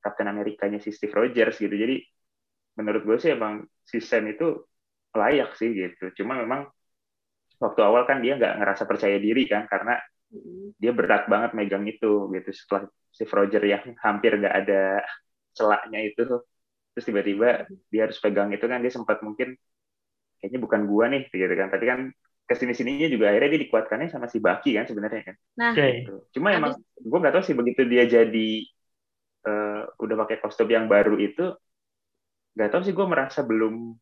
[0.03, 1.75] Captain Amerikanya si Steve Rogers gitu.
[1.75, 1.97] Jadi
[2.79, 4.47] menurut gue sih emang si Sam itu
[5.17, 6.05] layak sih gitu.
[6.23, 6.69] Cuma memang
[7.57, 9.97] waktu awal kan dia nggak ngerasa percaya diri kan karena
[10.77, 12.51] dia berat banget megang itu gitu.
[12.53, 15.01] Setelah Steve Rogers yang hampir nggak ada
[15.57, 16.23] celaknya itu
[16.93, 19.57] terus tiba-tiba dia harus pegang itu kan dia sempat mungkin
[20.41, 21.69] kayaknya bukan gua nih gitu kan.
[21.73, 22.01] Tapi kan
[22.47, 25.37] ke sini sininya juga akhirnya dia dikuatkannya sama si Baki kan sebenarnya kan.
[25.59, 25.87] Nah, Oke.
[26.05, 26.13] Gitu.
[26.39, 28.51] cuma emang gua nggak tahu sih begitu dia jadi
[29.47, 31.57] eh, udah pakai kostum yang baru itu
[32.55, 33.97] nggak tahu sih gua merasa belum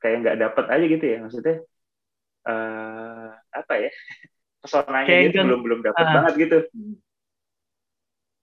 [0.00, 1.56] kayak nggak dapet aja gitu ya maksudnya
[2.44, 3.90] eh apa ya
[4.64, 6.12] pesonanya Kayak dia tuh gan- belum belum dapet ah.
[6.20, 6.58] banget gitu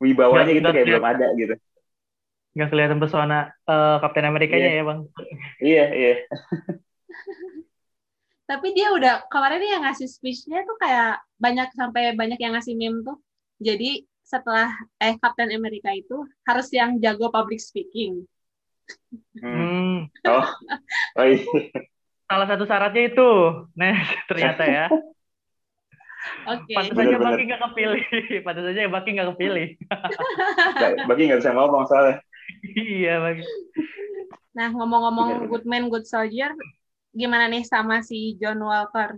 [0.01, 1.55] wibawanya Nggak- gitu nggak kayak belum ada gitu
[2.51, 4.75] Nggak kelihatan pesona eh, Kapten Amerikanya Iya.
[4.75, 4.99] ya bang.
[5.63, 6.13] iya iya
[8.51, 12.75] tapi dia udah kemarin dia yang ngasih speech-nya tuh kayak banyak sampai banyak yang ngasih
[12.75, 13.15] meme tuh.
[13.63, 14.67] Jadi setelah
[14.99, 18.27] eh Captain America itu harus yang jago public speaking.
[19.39, 19.55] Hmm.
[19.55, 19.97] Hmm.
[20.27, 20.43] oh
[21.19, 21.39] oh iya
[22.31, 23.29] Salah satu syaratnya itu,
[23.75, 23.91] nah
[24.31, 24.85] ternyata ya.
[26.47, 26.71] Oke.
[26.77, 27.27] Pantas Bener, saja.
[27.27, 28.03] Baki nggak kepilih.
[28.45, 29.67] Pantas saja Baki nggak kepilih.
[30.79, 32.21] Ba- bagi nggak bisa ngomong soalnya
[32.77, 33.43] iya Baki.
[34.51, 35.47] Nah, ngomong-ngomong bener.
[35.49, 36.51] good man good soldier,
[37.11, 39.15] gimana nih sama si John Walker?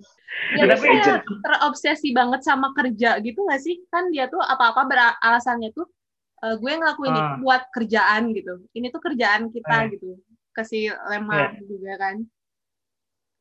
[0.54, 3.82] Dia Tapi- tuh kayak terobsesi banget sama kerja gitu nggak sih?
[3.90, 5.86] Kan dia tuh apa-apa beralasannya tuh
[6.40, 7.18] "Eh, gue ngelakuin Ah.
[7.18, 8.54] itu buat kerjaan gitu.
[8.74, 9.98] Ini tuh kerjaan kita Eh.
[9.98, 10.18] gitu.
[10.54, 12.16] Ke si Lemar juga kan.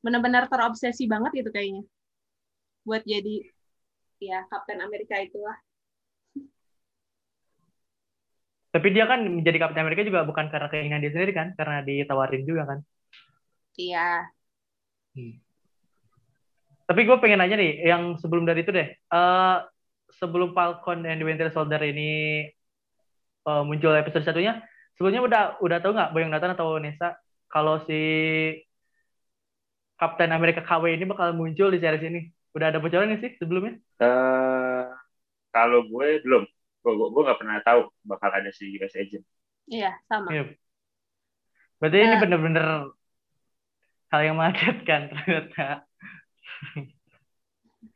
[0.03, 1.87] Benar-benar terobsesi banget gitu kayaknya.
[2.83, 3.47] Buat jadi
[4.19, 5.55] ya Kapten Amerika itulah.
[8.73, 12.43] Tapi dia kan menjadi Kapten Amerika juga bukan karena keinginan dia sendiri kan, karena ditawarin
[12.43, 12.79] juga kan.
[13.77, 14.33] Iya.
[16.89, 19.57] Tapi gue pengen nanya nih, yang sebelum dari itu deh, eh
[20.17, 22.49] sebelum Falcon and the Winter Soldier ini
[23.45, 24.65] eh, muncul episode satunya,
[24.97, 27.17] sebelumnya udah udah tahu nggak Boyong Nathan atau Nesa
[27.53, 28.01] kalau si
[30.03, 32.21] Kapten Amerika KW ini bakal muncul di series ini?
[32.57, 33.73] Udah ada bocoran nggak sih sebelumnya?
[34.03, 34.83] Eh,
[35.55, 36.43] kalau gue belum
[36.83, 39.25] gue gue gue nggak pernah tahu bakal ada si US agent
[39.67, 40.33] Iya, sama.
[40.33, 40.43] Iya.
[41.81, 42.23] Berarti ini Eh.
[42.23, 42.65] bener-bener
[44.13, 45.63] hal yang mengagetkan ternyata.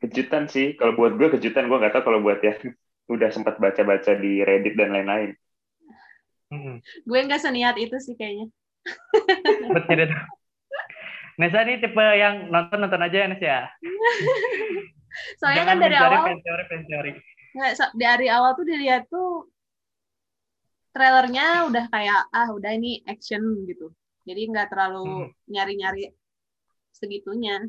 [0.01, 2.53] kejutan sih kalau buat gue kejutan gue nggak tahu kalau buat ya
[3.13, 5.29] udah sempat baca-baca di Reddit dan lain-lain
[6.53, 6.75] Mm-mm.
[7.07, 8.45] Gue nggak seniat itu sih kayaknya.
[9.73, 10.15] Betul itu.
[11.37, 13.59] Nesa ini tipe yang nonton-nonton aja ya Nes ya?
[15.39, 16.25] Soalnya Jangan kan dari mencari awal
[16.69, 17.11] fan teori.
[17.57, 19.49] nggak so- dari awal tuh dilihat tuh
[20.93, 23.93] trailernya udah kayak ah udah ini action gitu
[24.25, 25.29] jadi nggak terlalu Hmm.
[25.49, 26.13] nyari-nyari
[26.93, 27.65] segitunya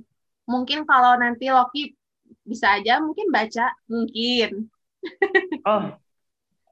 [0.48, 1.92] mungkin kalau nanti Loki
[2.44, 4.68] bisa aja mungkin baca mungkin
[5.64, 5.82] Oh,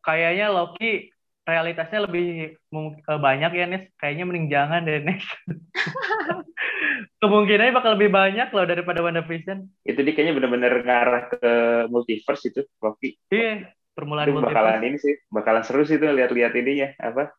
[0.04, 1.12] kayaknya Loki
[1.46, 2.59] realitasnya lebih
[3.06, 3.85] banyak ya Nes.
[3.96, 5.22] Kayaknya mending jangan deh Nes.
[7.22, 9.64] Kemungkinannya bakal lebih banyak loh daripada WandaVision.
[9.82, 11.52] itu dia kayaknya bener-bener ngarah ke
[11.88, 14.85] multiverse itu Loki Iya, permulaan itu bakalan multiverse.
[14.85, 17.32] ini sih bakalan seru sih tuh lihat-lihat ininya apa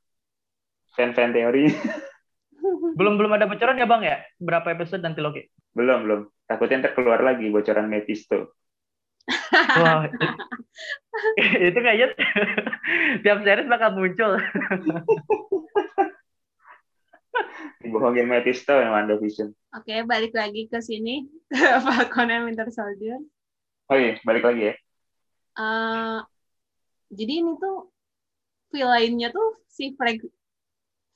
[0.95, 1.69] fan-fan teori
[2.99, 4.19] Belum belum ada bocoran ya Bang ya?
[4.41, 5.45] Berapa episode nanti Loki?
[5.71, 8.57] belum belum takutnya ntar keluar lagi bocoran Mephisto
[9.53, 10.07] Wah,
[11.67, 12.07] itu kayaknya
[13.23, 14.39] tiap series bakal muncul.
[17.77, 23.21] dibohongin Mephisto yang WandaVision oke balik lagi ke sini ke Falcon and Winter Soldier.
[23.87, 24.75] Oh iya balik lagi ya.
[25.57, 26.19] Eh,
[27.13, 27.87] jadi ini tuh
[28.73, 30.19] villainnya tuh si Flag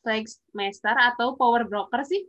[0.01, 2.25] Flag Master atau Power Broker sih?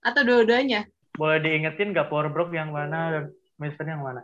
[0.00, 0.86] Atau dua-duanya?
[1.18, 3.24] Boleh diingetin nggak Power Brook yang mana dan
[3.58, 4.22] Mister yang mana?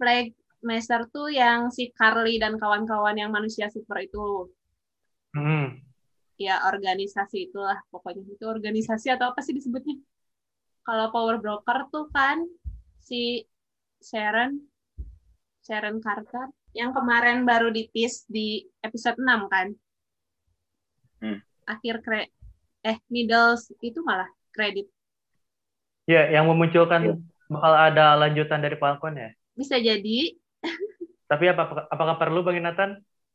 [0.00, 0.32] Flag
[0.64, 4.48] Master tuh yang si Carly dan kawan-kawan yang manusia super itu
[5.30, 5.78] Hmm.
[6.34, 10.00] ya organisasi itulah pokoknya itu organisasi atau apa sih disebutnya
[10.82, 12.42] kalau Power Broker tuh kan
[12.98, 13.44] si
[14.00, 14.58] Sharon
[15.62, 19.76] Sharon Carter yang kemarin baru ditis di episode 6 kan
[21.20, 21.38] Hmm.
[21.68, 22.32] akhir kre
[22.82, 24.88] eh middles itu malah kredit
[26.08, 27.14] Ya, yang memunculkan Iya.
[27.46, 29.30] bakal ada lanjutan dari Falcon ya.
[29.60, 30.16] Bisa jadi
[31.30, 31.62] Tapi apa
[31.94, 32.90] apakah perlu Bang Nathan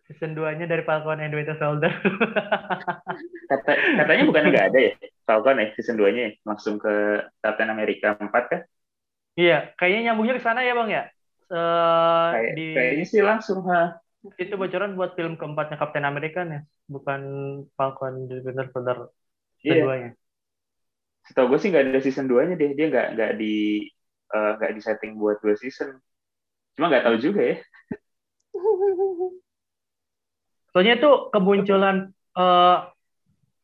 [0.05, 1.91] season 2-nya dari Falcon and Winter Soldier?
[3.49, 4.91] Kata, katanya bukan nggak ada ya
[5.27, 6.31] Falcon ya season 2 nya ya?
[6.49, 6.93] langsung ke
[7.41, 8.61] Captain America 4 kan
[9.39, 11.01] iya, kayaknya nyambungnya ke sana ya Bang ya.
[11.53, 13.81] Eh, Kayak, di kayaknya sih langsung ha
[14.41, 16.59] itu bocoran buat film keempatnya Captain America ya,
[16.93, 17.21] bukan
[17.77, 18.97] Falcon and Winter Soldier
[19.61, 19.83] season Iya.
[19.83, 20.09] 2-nya.
[21.25, 23.45] setahu gue sih nggak ada season 2 nya deh dia nggak nggak di
[24.35, 25.89] eh, nggak di setting buat dua season
[26.75, 27.57] cuma nggak tahu juga ya
[30.75, 32.77] Soalnya itu kemunculan eh,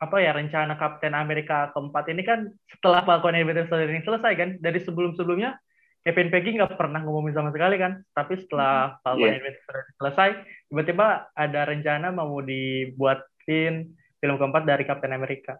[0.01, 4.31] apa ya rencana Kapten Amerika keempat ini kan setelah Falcon and Winter Soldier ini selesai
[4.39, 5.59] kan dari sebelum-sebelumnya
[6.07, 9.37] Kevin Feige nggak pernah ngomongin sama sekali kan tapi setelah Falcon Iya.
[9.37, 10.29] and Winter Soldier selesai
[10.71, 15.57] tiba-tiba ada rencana mau dibuat Queen, film keempat dari Captain America.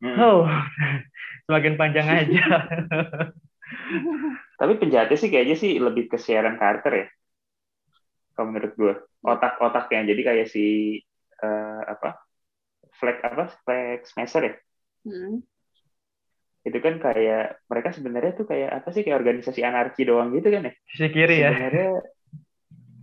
[0.00, 0.16] Hmm.
[0.16, 0.42] Oh,
[1.46, 2.44] semakin panjang aja.
[4.56, 7.06] Tapi penjahatnya sih kayaknya sih lebih ke Sharon Carter ya.
[8.36, 10.98] Kalau menurut gue, otak-otaknya jadi kayak si
[11.40, 12.20] uh, apa?
[12.96, 13.44] Flag apa?
[13.64, 14.54] Flag Smasher ya.
[15.04, 15.44] Hmm.
[16.66, 20.68] Itu kan kayak mereka sebenarnya tuh kayak apa sih kayak organisasi anarki doang gitu kan
[20.68, 20.72] ya?
[20.88, 21.50] Sisi kiri ya.
[21.52, 21.90] Sebenarnya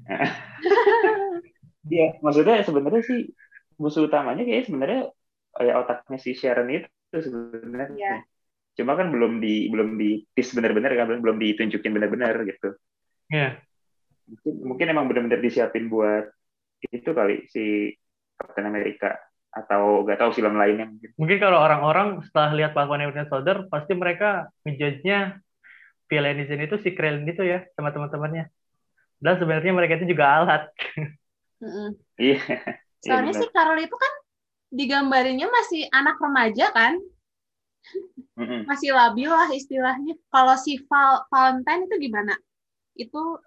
[1.93, 3.19] Iya, maksudnya sebenarnya sih
[3.75, 5.11] musuh utamanya kayak sebenarnya
[5.59, 7.91] ya otaknya si Sharon itu sebenarnya.
[7.91, 8.15] Iya.
[8.73, 12.73] Cuma kan belum di belum di tis benar-benar kan belum ditunjukin benar-benar gitu.
[13.29, 13.61] Iya.
[14.23, 16.31] Mungkin, mungkin emang benar-benar disiapin buat
[16.83, 17.93] itu kali si
[18.35, 19.15] Captain America
[19.53, 21.09] atau gak tahu film lainnya mungkin.
[21.15, 25.37] Mungkin kalau orang-orang setelah lihat Falcon and Winter Soldier pasti mereka ngejudge-nya
[26.09, 28.49] villain di sini itu si Krillin itu ya sama teman-temannya.
[29.21, 30.63] Dan sebenarnya mereka itu juga alat.
[32.17, 32.41] Iya.
[32.99, 33.43] Soalnya benar.
[33.45, 34.13] si Carol itu kan
[34.73, 36.97] digambarinnya masih anak remaja kan,
[38.69, 40.15] Masih labil lah istilahnya.
[40.31, 42.33] Kalau si Val- Valentine itu gimana?
[42.95, 43.39] Itu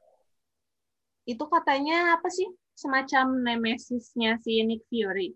[1.26, 2.46] itu katanya apa sih?
[2.76, 5.32] Semacam nemesisnya si Nick Fury.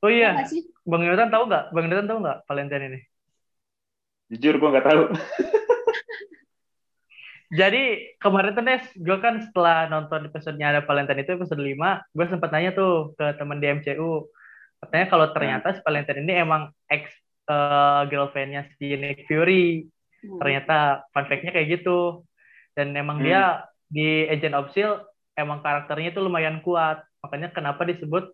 [0.00, 0.62] Oh Iya iya?
[0.88, 1.64] Bang Yonatan tahu nggak?
[1.76, 3.00] Bang Yonatan tahu nggak Valentine ini?
[4.32, 5.02] Jujur gue nggak tahu.
[7.50, 12.26] Jadi kemarin tuh Nes, gue kan setelah nonton episode-nya ada Valentine itu episode 5, gue
[12.30, 14.30] sempat nanya tuh ke temen di MCU.
[14.80, 17.12] Katanya kalau ternyata si Valentine ini emang ex
[17.46, 19.84] eh, girlfriend-nya si Nick Fury.
[20.20, 20.38] Hmm.
[20.40, 22.24] Ternyata fun fact-nya kayak gitu.
[22.72, 23.26] Dan emang Hmm.
[23.26, 23.40] dia
[23.90, 25.02] di Agent of S.H.I.E.L.D.
[25.36, 27.02] emang karakternya itu lumayan kuat.
[27.20, 28.32] Makanya kenapa disebut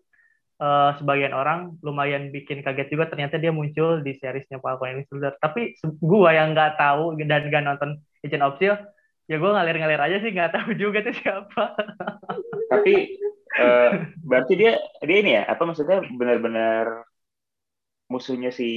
[0.57, 5.35] eh, sebagian orang lumayan bikin kaget juga ternyata dia muncul di seriesnya Falcon and Soldier.
[5.37, 8.95] Tapi gua yang nggak tahu dan nggak nonton Agent of S.H.I.E.L.D.
[9.27, 11.75] ya gue ngalir-ngalir aja sih nggak tahu juga tuh siapa.
[12.71, 12.93] Tapi
[13.57, 13.91] eh,
[14.21, 17.07] berarti dia dia ini ya apa maksudnya benar-benar
[18.07, 18.67] musuhnya si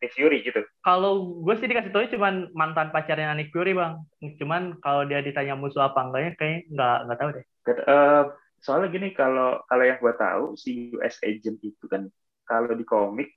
[0.00, 0.64] Nick Fury gitu.
[0.80, 4.00] Kalau gue sih dikasih tahu cuman mantan pacarnya Nick Fury bang.
[4.40, 7.44] Cuman kalau dia ditanya musuh apa enggaknya kayak nggak nggak tahu deh.
[7.68, 8.22] Eh,
[8.64, 12.08] soalnya gini kalau kalau yang gue tahu si US Agent itu kan
[12.48, 13.28] kalau di komik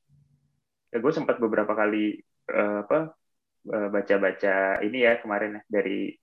[0.89, 2.15] ya gue sempat beberapa kali
[2.49, 3.11] eh, apa
[3.65, 6.13] baca-baca ini ya kemarin ya dari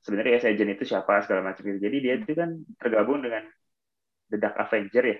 [0.00, 1.80] sebenarnya US Agent itu siapa segala macam gitu.
[1.84, 3.44] Jadi dia itu kan tergabung dengan
[4.30, 5.18] The Dark Avenger ya.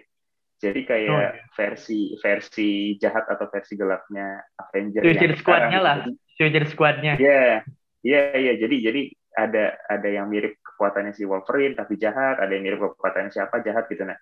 [0.54, 1.32] Jadi kayak Oh, iya.
[1.52, 5.96] versi versi jahat atau versi gelapnya Avenger Suicide yang Squad-nya sekarang lah.
[6.38, 7.14] Suicide Squad-nya.
[7.20, 7.46] Iya,
[8.06, 8.52] iya, iya.
[8.56, 9.02] Jadi, jadi
[9.34, 13.90] ada ada yang mirip kekuatannya si Wolverine tapi jahat, ada yang mirip kekuatannya siapa jahat
[13.90, 14.16] gitu nah.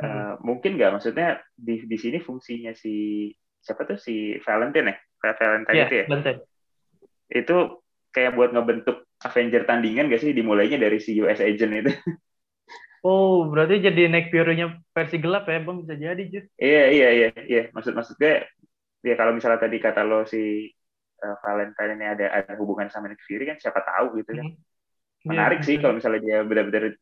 [0.00, 0.08] Hmm.
[0.08, 3.28] Eh, mungkin nggak maksudnya di di sini fungsinya si
[3.60, 6.04] siapa tuh si Valentine ya, Kayak Valentine Iya, itu ya.
[6.08, 6.40] Valentine.
[7.30, 7.56] Itu
[8.10, 11.92] kayak buat ngebentuk Avenger tandingan gak sih dimulainya dari si US Agent itu.
[13.00, 15.84] Oh, berarti jadi Nick Fury-nya versi gelap ya, Bang?
[15.84, 16.44] Bisa jadi, Jus.
[16.60, 17.62] iya, iya, iya, iya.
[17.72, 18.44] Maksud maksudnya
[19.00, 20.68] ya kalau misalnya tadi kata lo si
[21.20, 24.52] eh, Valentine ini ada ada hubungan sama Nick Fury kan siapa tahu gitu kan.
[24.52, 24.58] Hmm.
[25.20, 26.96] menarik Iya, sih kalau misalnya dia benar-benar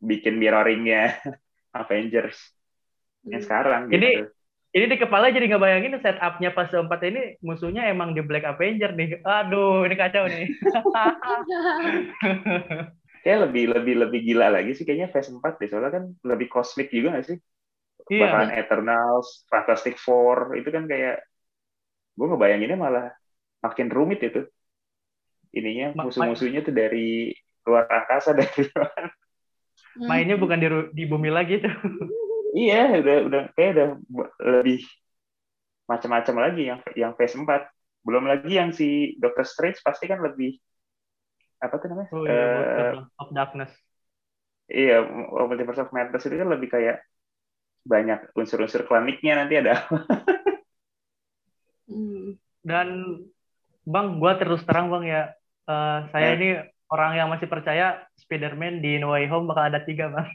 [0.00, 1.16] bikin mirroringnya
[1.80, 2.36] Avengers
[3.24, 4.32] yang sekarang Ini- gitu.
[4.76, 8.92] Ini di kepala jadi nggak bayangin setup-nya pas 4 ini musuhnya emang di Black Avenger
[8.92, 9.24] nih.
[9.24, 10.52] Aduh, ini kacau nih.
[13.26, 16.94] Kayak lebih lebih lebih gila lagi sih kayaknya Phase 4 deh soalnya kan lebih kosmik
[16.94, 17.38] juga nggak sih?
[18.06, 18.30] Iya.
[18.30, 21.26] Bakalan Eternals, Fantastic Four itu kan kayak
[22.14, 23.10] gue ngebayanginnya malah
[23.66, 24.46] makin rumit itu.
[25.50, 27.34] Ininya musuh-musuhnya tuh dari
[27.66, 29.10] luar angkasa dari luar.
[29.98, 30.06] Hmm.
[30.06, 31.74] Mainnya bukan di, di bumi lagi tuh.
[32.56, 33.88] Iya, udah udah kayak udah
[34.40, 34.80] lebih
[35.84, 37.68] macam-macam lagi yang yang Phase 4.
[38.00, 40.56] Belum lagi yang si Doctor Strange pasti kan lebih
[41.56, 42.08] apa tuh namanya?
[42.12, 43.72] Oh iya, Multiverse of Darkness.
[44.66, 44.96] iya,
[45.46, 46.96] Multiverse of Madness itu kan lebih kayak
[47.82, 49.74] banyak unsur-unsur kliniknya nanti ada.
[51.86, 52.34] Hmm.
[52.66, 53.22] Dan
[53.86, 55.30] Bang, gua terus terang Bang ya,
[55.64, 56.34] eh, saya Eh.
[56.34, 56.48] ini
[56.90, 60.26] orang yang masih percaya Spider-Man di No Way Home bakal ada tiga Bang.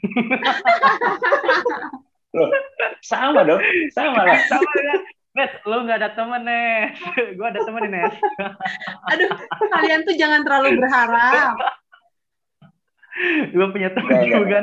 [3.04, 3.60] Sama dong,
[3.92, 4.38] sama lah.
[4.48, 4.96] Sama ya.
[5.32, 6.92] Nes, lu nggak ada temen, Nes.
[7.40, 8.14] Gua ada temen nih, Nes.
[9.12, 9.30] Aduh,
[9.72, 11.56] kalian tuh jangan terlalu berharap.
[13.56, 14.58] Gua punya temen nggak, juga.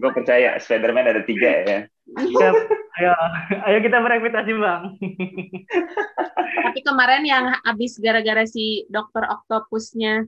[0.00, 1.78] Gue percaya Spider-Man ada tiga ya.
[2.30, 2.54] Siap.
[3.00, 3.12] Ayo,
[3.70, 4.98] ayo kita berekspektasi, Bang.
[6.66, 10.26] Tapi kemarin yang habis gara-gara si dokter Octopusnya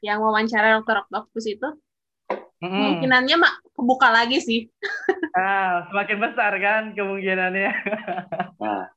[0.00, 1.68] yang wawancara dokter Octopus itu
[2.60, 2.72] Mm-mm.
[2.72, 4.60] kemungkinannya mak kebuka lagi sih.
[5.32, 7.70] Ah, semakin besar kan kemungkinannya.
[8.60, 8.90] Nah,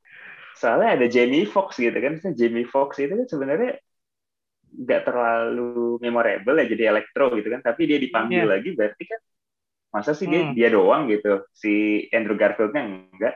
[0.58, 2.18] soalnya ada Jamie Foxx gitu kan.
[2.18, 3.72] Misalnya Jamie Foxx itu kan sebenarnya
[4.74, 7.62] nggak terlalu memorable ya jadi elektro gitu kan.
[7.62, 8.52] Tapi dia dipanggil Iya.
[8.54, 9.20] lagi berarti kan
[9.94, 10.58] masa sih dia Hmm.
[10.58, 11.70] dia doang gitu si
[12.10, 12.82] Andrew Garfieldnya
[13.14, 13.36] enggak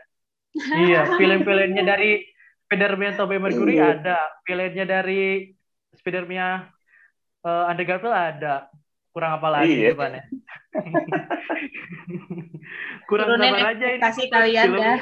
[0.58, 2.26] Iya, villain-villainnya dari
[2.66, 3.86] Spider-Man Tobey Maguire Iya.
[4.02, 5.54] ada, villainnya dari
[6.02, 6.66] Spider-Man
[7.46, 8.66] uh, Andrew Garfield ada.
[9.18, 9.98] Kurang apa lagi Iya.
[9.98, 10.24] depannya?
[13.10, 13.98] Kurang Turunin sabar aja ini.
[13.98, 14.96] ekspektasi kalian ya.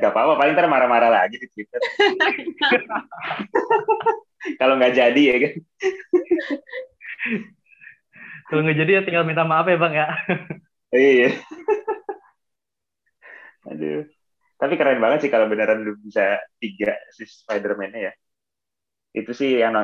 [0.00, 1.76] nggak apa-apa paling ntar marah-marah lagi di Twitter
[4.56, 5.52] kalau nggak jadi ya kan
[8.48, 10.08] Kalau nggak jadi ya tinggal minta maaf ya bang ya.
[10.96, 11.28] iya
[13.68, 14.08] aduh
[14.56, 18.12] tapi keren banget sih kalau beneran lu bisa tiga si Spider-Man-nya ya
[19.12, 19.76] itu sih yang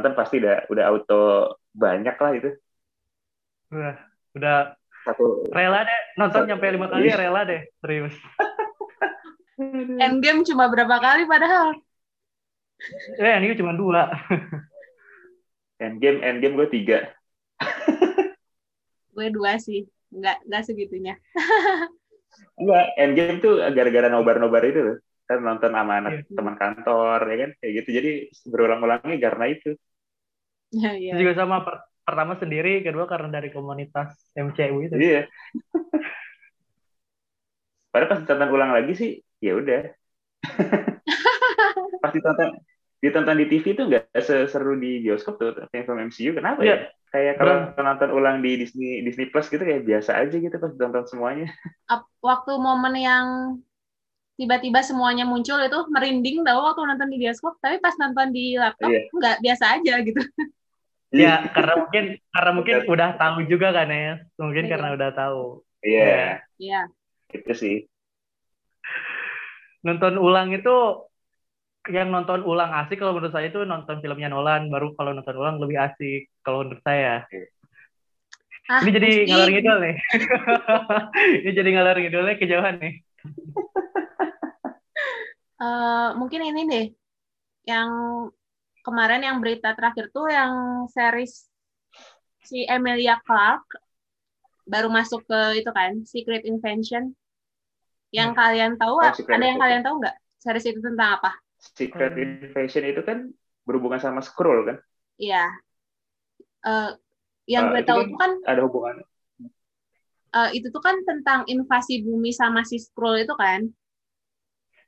[0.00, 1.20] nonton pasti udah udah auto
[1.76, 2.50] banyak lah itu
[3.70, 3.94] Udah,
[4.34, 4.56] udah
[5.04, 7.16] satu rela deh nonton nyampe lima kali ya iya.
[7.20, 8.16] rela deh serius.
[10.00, 11.76] Endgame cuma berapa kali padahal?
[13.20, 14.08] Eh ini cuma dua.
[15.76, 16.98] Endgame Endgame gue tiga
[19.14, 19.84] Gue dua sih.
[20.08, 21.14] Nggak, nggak segitunya.
[22.60, 24.96] enggak Endgame tuh gara-gara nobar-nobar itu loh
[25.30, 26.34] kan nonton sama anak Iya.
[26.34, 28.10] teman kantor ya kan kayak gitu jadi
[28.50, 29.78] berulang-ulangnya karena itu
[30.70, 31.12] Ya, ya.
[31.14, 34.94] Itu juga sama per- pertama sendiri, kedua karena dari komunitas MCU itu.
[34.98, 35.26] Iya.
[37.90, 39.10] Padahal pas ditonton ulang lagi sih,
[39.42, 39.82] ya udah.
[42.02, 42.54] pas ditonton
[43.00, 46.30] ditonton di TV tuh nggak seseru di bioskop tuh film MCU.
[46.36, 46.70] Kenapa Iya.
[46.70, 46.78] ya?
[47.10, 51.04] Kayak kalau nonton ulang di Disney Disney Plus gitu kayak biasa aja gitu pas ditonton
[51.10, 51.50] semuanya.
[52.22, 53.26] Waktu momen yang
[54.38, 57.58] tiba-tiba semuanya muncul itu merinding tau waktu nonton di bioskop.
[57.58, 59.00] Tapi pas nonton di laptop Iya.
[59.10, 60.22] nggak biasa aja gitu.
[61.10, 64.22] Ya, karena mungkin karena mungkin udah tahu juga kan ya.
[64.38, 64.70] Mungkin Iya.
[64.70, 65.42] karena udah tahu.
[65.82, 66.80] Iya, Iya.
[67.34, 67.76] itu sih.
[69.82, 70.70] Nonton ulang itu
[71.88, 75.56] yang nonton ulang asik kalau menurut saya itu nonton filmnya Nolan baru kalau nonton ulang
[75.58, 77.24] lebih asik kalau menurut saya.
[78.70, 79.96] Ah, Ini jadi ngalor ngidul nih.
[81.42, 82.94] Ini jadi ngalor ngidulnya kejauhan nih.
[85.60, 86.86] Eh, mungkin ini deh
[87.68, 87.90] yang
[88.90, 90.52] kemarin yang berita terakhir tuh yang
[90.90, 91.46] series
[92.42, 93.78] si Emilia Clarke
[94.66, 97.14] baru masuk ke itu kan Secret Invention
[98.10, 99.62] yang kalian tahu Oh, ada yang Invasion.
[99.62, 102.24] kalian tahu nggak series itu tentang apa Secret Hmm.
[102.50, 103.18] Invasion itu kan
[103.68, 104.76] berhubungan sama Skrull kan?
[105.20, 105.60] Iya
[106.60, 106.90] Eh,
[107.48, 108.96] yang Eh, gue itu tahu kan- tuh kan Ada hubungan.
[110.38, 113.60] eh, itu tuh kan tentang invasi bumi sama si Skrull itu kan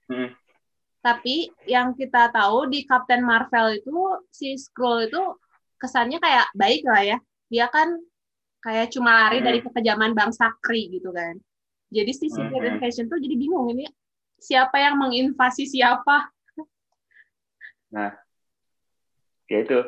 [0.08, 0.34] Hmm.
[1.02, 3.96] Tapi yang kita tahu di Captain Marvel itu
[4.30, 5.22] si Skrull itu
[5.76, 7.18] kesannya kayak baik lah ya
[7.50, 7.98] dia kan
[8.62, 9.46] kayak cuma lari Hmm.
[9.50, 11.36] dari kekejaman bangsa Kree gitu kan
[11.90, 12.70] jadi si Secret Hmm.
[12.78, 13.90] Invasion tuh jadi bingung ini
[14.38, 16.30] siapa yang menginvasi siapa
[17.92, 18.08] ya
[19.60, 19.78] itu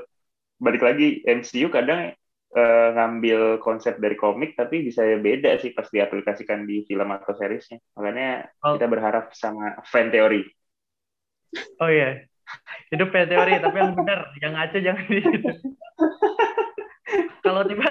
[0.61, 2.13] balik lagi MCU kadang
[2.55, 7.81] eh, ngambil konsep dari komik tapi bisa beda sih pas diaplikasikan di film atau seriesnya
[7.97, 8.77] makanya Oh.
[8.77, 10.45] kita berharap sama fan teori
[11.83, 12.25] Oh iya.
[12.93, 15.49] Itu fan teori, tapi yang benar, yang ngaco jangan di situ.
[17.45, 17.89] Kalau tiba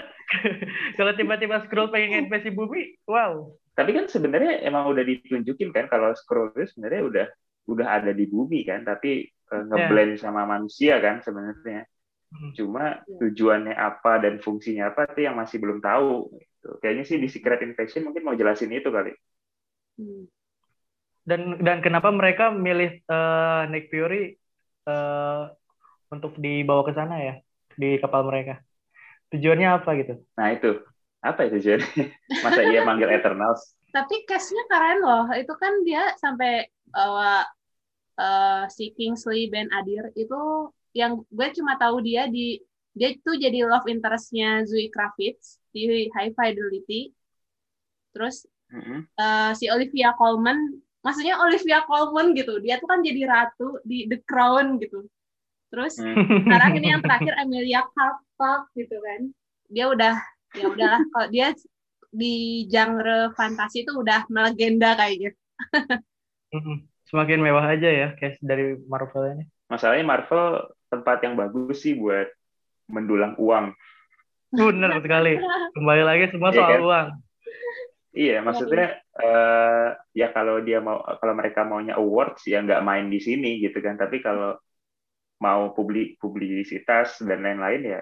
[0.97, 3.53] kalau tiba-tiba scroll pengen invasi bumi, wow.
[3.77, 7.25] tapi kan sebenarnya emang udah ditunjukin kan kalau Skrull itu sebenarnya udah
[7.69, 11.85] udah ada di bumi kan tapi eh, ngeblend sama manusia kan sebenarnya
[12.33, 12.49] Hmm.
[12.57, 16.69] cuma tujuannya apa dan fungsinya apa itu yang masih belum tahu gitu.
[16.81, 19.13] kayaknya sih di Secret Invasion mungkin mau jelasin itu kali
[19.93, 20.25] Hmm.
[21.23, 24.35] Dan dan kenapa mereka milih eh, Nick Fury
[24.87, 25.41] eh,
[26.11, 27.33] untuk dibawa ke sana ya
[27.79, 28.59] di kapal mereka?
[29.31, 30.13] Tujuannya apa gitu?
[30.37, 30.77] nah itu
[31.23, 31.87] apa itu jadi
[32.43, 37.47] masa iya manggil Eternals tapi case-nya keren loh itu kan dia sampai bawa
[38.19, 42.59] eh, si Kingsley Ben Adir itu yang gue cuma tahu dia di
[42.93, 47.09] dia itu jadi love interest-nya Zoe Kravitz di High Fidelity
[48.13, 49.07] terus Mm-mm.
[49.17, 50.59] eh, si Olivia Colman
[51.05, 55.05] maksudnya Olivia Colman gitu dia tuh kan jadi ratu di The Crown gitu
[55.71, 56.15] terus Hmm.
[56.45, 59.21] sekarang ini yang terakhir Emilia Clarke gitu kan
[59.73, 60.15] dia udah
[60.53, 61.47] ya udahlah kalau dia
[62.13, 65.33] di genre fantasi itu udah melegenda kayaknya
[66.53, 66.77] Mm-mm.
[67.09, 69.43] Semakin mewah aja ya case dari Marvel ini.
[69.69, 72.29] masalahnya Marvel tempat yang bagus sih buat
[72.89, 73.73] mendulang uang
[74.53, 75.33] Benar sekali.
[75.73, 76.81] Kembali lagi semua Iya soal kan?
[76.85, 77.07] uang.
[78.13, 83.17] Iya, maksudnya eh, ya kalau dia mau kalau mereka maunya awards ya nggak main di
[83.17, 83.97] sini gitu kan.
[83.97, 84.53] Tapi kalau
[85.41, 88.01] mau publik publisitas dan lain-lain ya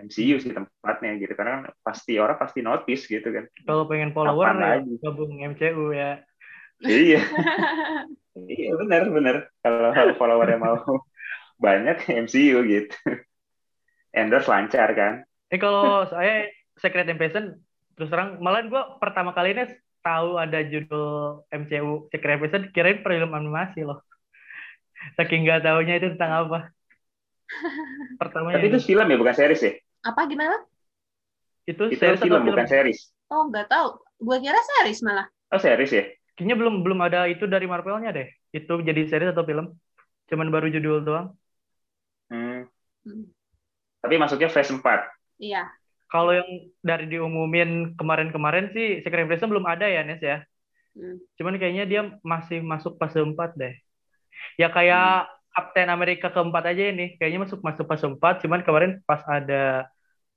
[0.00, 3.44] MCU sih tempatnya gitu karena kan pasti orang pasti notice gitu kan.
[3.68, 4.96] Kalau pengen follower ya lagi?
[5.04, 6.24] gabung MCU ya.
[6.80, 7.20] iya,
[8.56, 9.36] iya benar benar.
[9.60, 11.04] Kalau followernya mau
[11.60, 12.96] banyak MCU gitu.
[14.16, 15.14] Endorse lancar kan.
[15.52, 16.48] Eh kalau saya
[16.80, 17.60] Secret Invasion
[18.00, 19.68] terus terang malah gue pertama kali ini
[20.00, 24.00] tahu ada judul MCU Secret Invasion kirain film animasi loh.
[25.20, 26.58] Saking nggak taunya itu tentang apa.
[28.16, 29.72] Pertamanya tapi itu film ya bukan series ya?
[30.08, 30.56] Apa gimana?
[31.68, 32.56] Itu, itu series film, film.
[32.56, 33.12] bukan series.
[33.28, 34.00] Oh nggak tahu.
[34.16, 35.28] Gue kira series malah.
[35.52, 36.04] Oh series ya?
[36.40, 38.32] Kayaknya belum belum ada itu dari Marvelnya deh.
[38.56, 39.76] Itu jadi series atau film.
[40.32, 41.36] Cuman baru judul doang.
[42.30, 42.64] Hmm.
[43.02, 43.26] Hmm.
[44.04, 44.84] tapi masuknya phase 4
[45.40, 45.66] iya
[46.10, 46.50] kalau yang
[46.82, 50.42] dari diumumin kemarin-kemarin sih Secret Invasion belum ada ya Nes ya.
[50.98, 51.22] Hmm.
[51.38, 53.74] Cuman kayaknya dia masih masuk fase 4 deh.
[54.58, 55.32] Ya kayak hmm.
[55.50, 58.42] Captain America keempat aja ini, kayaknya masuk masuk fase 4.
[58.42, 59.86] Cuman kemarin pas ada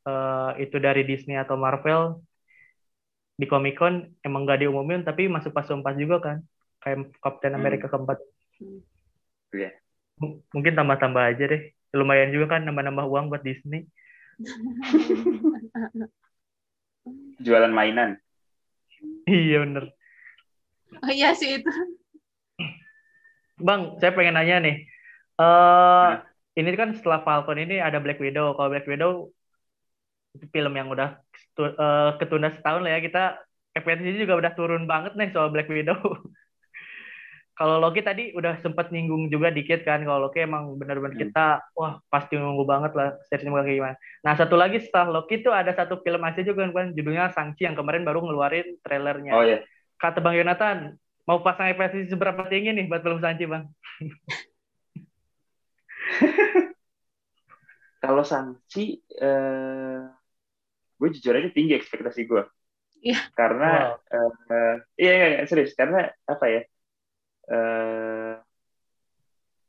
[0.06, 2.22] uh, itu dari Disney atau Marvel
[3.34, 6.38] di Comic Con emang gak diumumin tapi masuk fase 4 juga kan.
[6.86, 7.60] Kayak Captain hmm.
[7.60, 7.94] America hmm.
[7.98, 8.18] keempat.
[9.58, 9.70] Iya.
[10.22, 11.74] M mungkin tambah-tambah aja deh.
[11.98, 13.90] Lumayan juga kan nambah-nambah uang buat Disney.
[17.44, 18.16] Jualan mainan.
[19.28, 19.92] Iya bener.
[21.04, 21.72] Oh iya sih itu.
[23.60, 24.76] Bang, saya pengen nanya nih.
[25.40, 26.24] Uh, nah.
[26.54, 28.54] Ini kan setelah Falcon ini ada Black Widow.
[28.54, 29.34] Kalau Black Widow
[30.38, 31.18] itu film yang udah
[31.58, 33.00] uh, ketunda setahun lah ya.
[33.02, 33.42] Kita
[33.74, 35.98] FPTC juga udah turun banget nih soal Black Widow.
[37.54, 41.22] kalau Loki tadi udah sempat nyinggung juga dikit kan kalau Loki emang benar-benar hmm.
[41.22, 43.96] kita wah pasti nunggu banget lah seriesnya kayak gimana.
[44.26, 47.78] Nah satu lagi setelah Loki itu ada satu film Asia juga kan judulnya Sangchi yang
[47.78, 49.34] kemarin baru ngeluarin trailernya.
[49.38, 49.62] Oh iya.
[50.02, 50.98] Kata Bang Yonatan
[51.30, 53.70] mau pasang efek seberapa tinggi nih buat film Sangchi Bang?
[58.04, 60.02] kalau Sangchi eh,
[60.98, 62.44] gue jujur aja tinggi ekspektasi gue.
[63.04, 63.20] Iya.
[63.36, 64.32] Karena wow.
[64.48, 66.64] uh, iya, iya, iya serius karena apa ya?
[67.50, 68.40] Uh,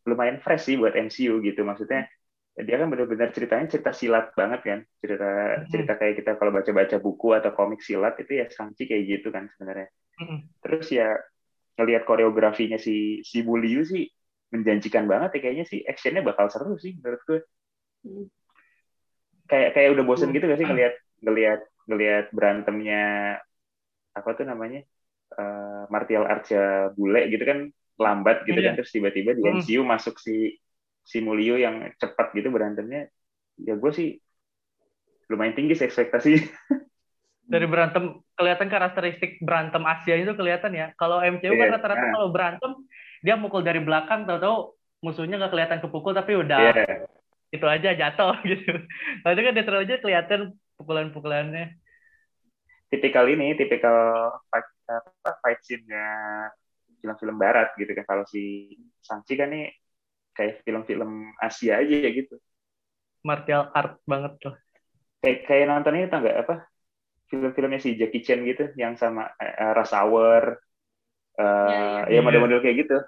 [0.05, 1.61] lumayan fresh sih buat MCU gitu.
[1.65, 2.07] Maksudnya
[2.55, 4.79] dia kan benar-benar ceritanya cerita silat banget kan.
[5.03, 5.71] Cerita mm-hmm.
[5.73, 9.51] cerita kayak kita kalau baca-baca buku atau komik silat itu ya sangci kayak gitu kan
[9.57, 9.91] sebenarnya.
[10.15, 10.63] Mm-hmm.
[10.63, 11.11] terus ya
[11.75, 14.07] ngelihat koreografinya si si Buliu sih
[14.55, 17.41] menjanjikan banget ya kayaknya sih actionnya bakal seru sih menurut gue.
[18.07, 18.29] Mm.
[19.51, 20.95] kayak kayak udah bosen gitu gak sih ngelihat
[21.25, 21.61] ngelihat
[21.91, 23.03] ngelihat berantemnya
[24.15, 24.87] apa tuh namanya
[25.37, 26.51] uh, martial arts
[26.95, 27.59] bule gitu kan
[27.99, 28.75] lambat gitu yeah.
[28.75, 29.91] kan terus tiba-tiba di MCU hmm.
[29.91, 30.59] masuk si
[31.05, 33.07] si Mulio yang cepat gitu berantemnya
[33.61, 34.19] ya gue sih
[35.31, 36.33] lumayan tinggi sih ekspektasi
[37.53, 41.61] dari berantem kelihatan karakteristik berantem Asia itu kelihatan ya kalau MCU yeah.
[41.61, 42.15] kan iya, rata-rata yeah.
[42.17, 42.73] kalau berantem
[43.25, 44.75] dia mukul dari belakang tahu-tahu
[45.05, 47.05] musuhnya nggak kelihatan kepukul tapi udah yeah.
[47.53, 48.73] itu aja jatuh gitu
[49.23, 50.41] tapi kan dia aja kelihatan
[50.81, 51.79] pukulan-pukulannya
[52.91, 56.07] tipikal ini tipikal fight apa fight scene-nya
[57.01, 59.73] film-film barat gitu kan kalau si Sangchi kan nih
[60.35, 62.37] kayak film-film Asia aja ya gitu
[63.25, 64.55] martial art banget tuh
[65.25, 66.55] kayak kayak nonton ini tau nggak apa
[67.29, 70.61] film-filmnya si Jackie Chan gitu yang sama uh, Rush Hour
[71.41, 72.19] uh, ya, ya.
[72.19, 72.99] ya model-model kayak gitu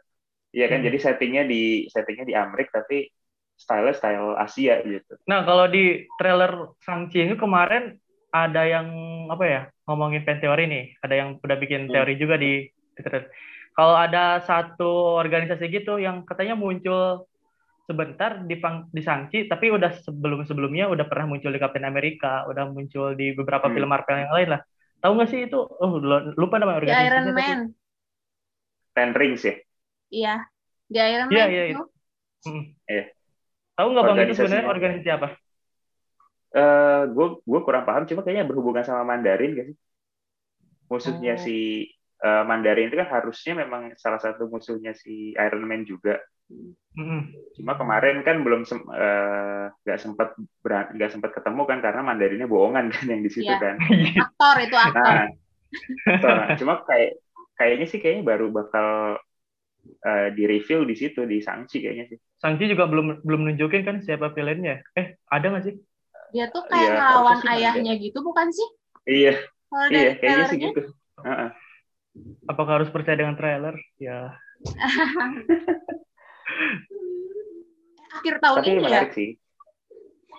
[0.56, 0.86] Iya kan, hmm.
[0.88, 3.12] jadi settingnya di settingnya di Amerika tapi
[3.56, 5.20] style style Asia gitu.
[5.28, 7.92] Nah kalau di trailer Sangchi ini kemarin
[8.44, 8.86] ada yang
[9.32, 11.92] apa ya ngomongin fan teori nih, ada yang udah bikin hmm.
[11.94, 13.32] teori juga di Twitter.
[13.76, 17.28] Kalau ada satu organisasi gitu yang katanya muncul
[17.86, 18.56] sebentar di
[18.90, 23.36] di Sangchi, tapi udah sebelum sebelumnya udah pernah muncul di Captain America, udah muncul di
[23.36, 23.74] beberapa hmm.
[23.76, 24.60] film Marvel yang lain lah.
[25.00, 25.60] Tahu nggak sih itu?
[25.60, 26.00] Oh,
[26.34, 27.04] lupa nama organisasinya.
[27.04, 27.60] Di Iron Man.
[28.96, 29.54] Ten Rings ya?
[30.08, 30.34] Iya,
[30.88, 31.84] di Iron iya, Man iya, itu.
[31.84, 31.84] Iya.
[32.46, 32.64] Hmm.
[32.88, 33.04] Iya.
[33.76, 35.28] Tahu nggak bang itu sebenarnya organisasi apa?
[36.56, 39.76] Uh, eh, gue gue kurang paham cuma kayaknya berhubungan sama Mandarin gak sih
[40.88, 41.42] musuhnya oh.
[41.42, 41.86] si
[42.24, 46.16] uh, Mandarin itu kan harusnya memang salah satu musuhnya si Iron Man juga
[46.96, 47.54] mm.
[47.60, 50.32] cuma kemarin kan belum sem uh, sempat
[50.64, 53.60] nggak sempat ketemu kan karena Mandarinnya bohongan kan yang di situ yeah.
[53.60, 53.76] kan
[54.16, 55.14] aktor itu aktor
[56.24, 57.20] nah, cuma kayak
[57.58, 59.18] kayaknya sih kayaknya baru bakal
[60.06, 62.18] uh, di reveal di situ di Sangchi kayaknya sih.
[62.36, 64.84] Sangchi juga belum belum nunjukin kan siapa villainnya.
[64.94, 65.74] Eh, ada nggak sih?
[66.34, 68.02] Dia tuh kayak iya, ngelawan ayahnya ada.
[68.02, 68.68] gitu bukan sih?
[69.06, 69.32] Iya.
[69.70, 70.80] Kalau iya, kayaknya sih gitu.
[71.20, 71.50] Uh -uh.
[72.48, 73.76] Apakah harus percaya dengan trailer?
[74.00, 74.34] Ya.
[78.16, 79.16] akhir tahun Tapi ini menarik ya?
[79.16, 79.28] sih.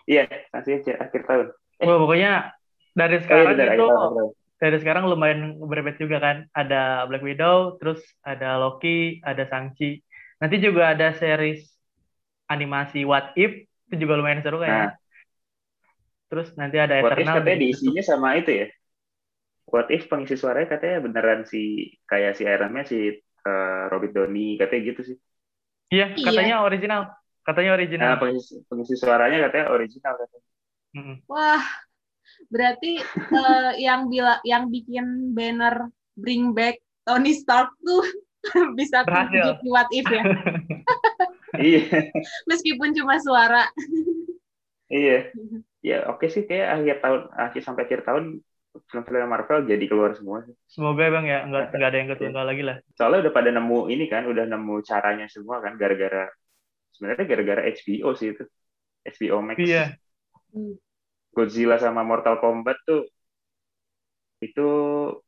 [0.08, 0.24] Iya,
[0.56, 1.48] nanti aja akhir tahun.
[1.84, 1.86] Eh.
[1.86, 2.56] Oh, pokoknya
[2.98, 3.88] dari sekarang oh, iya, itu
[4.58, 6.38] dari sekarang lumayan berbeda juga kan.
[6.56, 10.02] Ada Black Widow, terus ada Loki, ada Shang-Chi.
[10.42, 11.68] Nanti juga ada series
[12.50, 14.92] animasi What If itu juga lumayan seru kayaknya.
[14.92, 15.07] Nah,
[16.28, 17.24] Terus nanti ada What Eternal.
[17.24, 18.68] If katanya diisinya sama itu ya.
[19.68, 23.12] What if pengisi suaranya katanya beneran si kayak si Iron Man si
[23.44, 25.18] uh, Robert Downey katanya gitu sih.
[25.92, 26.26] Iya, iya.
[26.28, 26.66] katanya iya.
[26.66, 27.02] original.
[27.44, 28.12] Katanya original.
[28.16, 30.46] Nah, pengisi, pengisi suaranya katanya original katanya.
[31.32, 31.64] Wah,
[32.48, 33.02] Berarti
[33.34, 38.04] uh, yang bila yang bikin banner bring back Tony Stark tuh
[38.80, 39.60] bisa Berhasil.
[39.68, 40.24] what if ya.
[41.72, 41.84] iya.
[42.50, 43.68] Meskipun cuma suara.
[44.88, 45.32] iya.
[45.86, 48.24] Ya oke okay sih kayak akhir tahun akhir sampai akhir tahun
[48.86, 50.46] film-film Marvel jadi keluar semua.
[50.70, 52.78] Semoga bang ya nggak nggak ada yang ketunda lagi lah.
[52.94, 56.30] Soalnya udah pada nemu ini kan, udah nemu caranya semua kan gara-gara
[56.94, 58.44] sebenarnya gara-gara HBO sih itu.
[59.08, 59.58] HBO Max.
[59.62, 59.98] Iya.
[60.54, 60.78] Hmm.
[61.34, 63.06] Godzilla sama Mortal Kombat tuh
[64.42, 64.70] itu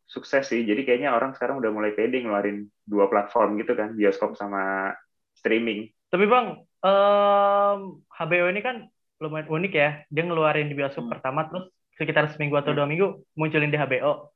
[0.06, 0.62] sukses sih.
[0.66, 4.94] Jadi kayaknya orang sekarang udah mulai pede ngeluarin dua platform gitu kan, bioskop sama
[5.38, 5.90] streaming.
[6.10, 8.90] Tapi bang, um, HBO ini kan
[9.20, 9.90] lumayan unik ya.
[10.08, 11.14] Dia ngeluarin di bioskop Hmm.
[11.14, 12.80] pertama terus sekitar seminggu atau Hmm.
[12.80, 14.32] dua minggu munculin di HBO.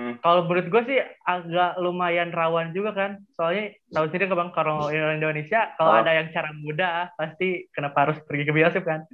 [0.00, 0.16] Hmm.
[0.24, 3.20] Kalau menurut gue sih agak lumayan rawan juga kan.
[3.36, 6.00] Soalnya tahu sendiri kan bang, kalau orang Indonesia kalau Oh.
[6.00, 9.04] ada yang cara muda pasti kenapa harus pergi ke bioskop kan.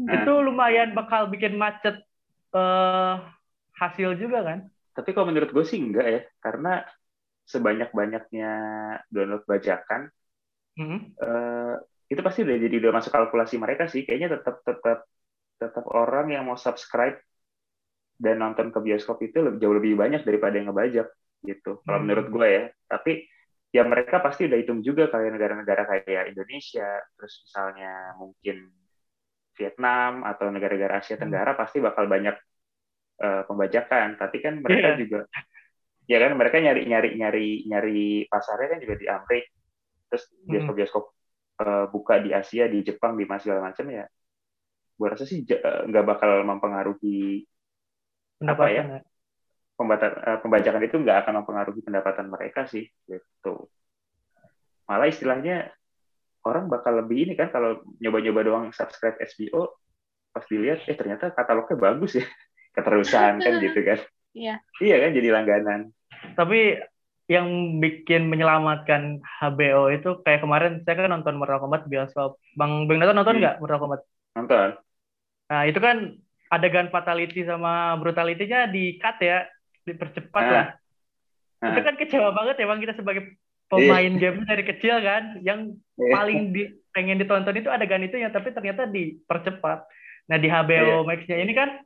[0.00, 0.24] Nah.
[0.24, 2.00] Itu lumayan bakal bikin macet
[2.56, 3.14] eh,
[3.76, 4.58] hasil juga kan.
[4.96, 6.88] Tapi kalau menurut gue sih enggak ya, karena
[7.46, 8.50] sebanyak-banyaknya
[9.06, 10.08] download bajakan,
[10.74, 11.12] Hmm.
[11.14, 11.74] eh,
[12.12, 14.02] itu pasti udah jadi udah masuk kalkulasi mereka sih.
[14.06, 14.98] Kayaknya tetap tetap
[15.62, 17.16] tetap orang yang mau subscribe
[18.16, 21.06] dan nonton ke bioskop itu lebih, jauh lebih banyak daripada yang ngebajak
[21.44, 21.84] gitu.
[21.84, 22.04] Kalau Hmm.
[22.04, 22.64] menurut gue ya.
[22.88, 23.12] Tapi
[23.76, 28.56] ya mereka pasti udah hitung juga kayak negara-negara kayak Indonesia, terus misalnya mungkin
[29.56, 32.36] Vietnam atau negara-negara Asia Tenggara pasti bakal banyak
[33.24, 34.08] eh, pembajakan.
[34.20, 35.00] Tapi kan mereka Iya.
[35.00, 35.18] juga
[36.10, 37.98] ya kan mereka nyari nyari nyari nyari
[38.32, 39.50] pasarnya kan juga di Amerika
[40.10, 41.04] terus bioskop-bioskop
[41.56, 44.04] eh, buka di Asia di Jepang di mana segala macam ya
[44.96, 47.44] gue rasa sih eh, nggak bakal mempengaruhi
[48.36, 48.84] Pendapatan ya?
[48.84, 49.00] ya.
[49.76, 53.68] pembata, eh, pembajakan itu nggak akan mempengaruhi pendapatan mereka sih gitu
[54.86, 55.72] malah istilahnya
[56.46, 59.66] orang bakal lebih ini kan kalau nyoba-nyoba doang subscribe HBO
[60.30, 62.26] pas dilihat eh ternyata katalognya bagus ya
[62.76, 64.00] keterusan kan gitu kan
[64.36, 64.60] Iya.
[64.84, 65.80] iya kan jadi langganan
[66.36, 66.76] Tapi
[67.26, 67.46] yang
[67.82, 72.38] bikin menyelamatkan HBO itu kayak kemarin saya kan nonton Mortal Kombat bioskop.
[72.54, 73.42] Bang Bang Nathan nonton Hmm.
[73.42, 74.00] nggak Mortal Kombat?
[74.32, 74.68] nonton
[75.46, 75.96] Nah itu kan
[76.46, 79.46] adegan fatality sama brutality-nya di cut ya,
[79.82, 80.50] dipercepat Ah.
[80.50, 80.66] lah.
[81.58, 81.70] Ah.
[81.74, 83.22] Itu kan kecewa banget ya bang kita sebagai
[83.66, 86.12] pemain game dari kecil kan, yang Iya.
[86.14, 89.78] paling di, pengen ditonton itu adegan itu ya, tapi ternyata dipercepat.
[90.26, 91.06] Nah di HBO Iya.
[91.06, 91.82] Max-nya ini kan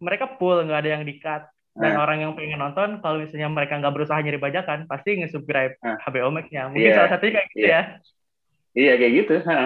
[0.00, 1.44] mereka full nggak ada yang di cut.
[1.78, 2.02] Dan Ah.
[2.02, 5.94] orang yang pengen nonton, kalau misalnya mereka nggak berusaha nyari bajakan, pasti nge-subscribe Ah.
[6.02, 6.66] HBO Max-nya.
[6.68, 6.96] Mungkin Iya.
[6.98, 7.70] salah satunya kayak gitu Iya.
[7.70, 7.82] ya.
[8.74, 9.60] iya kayak gitu ha.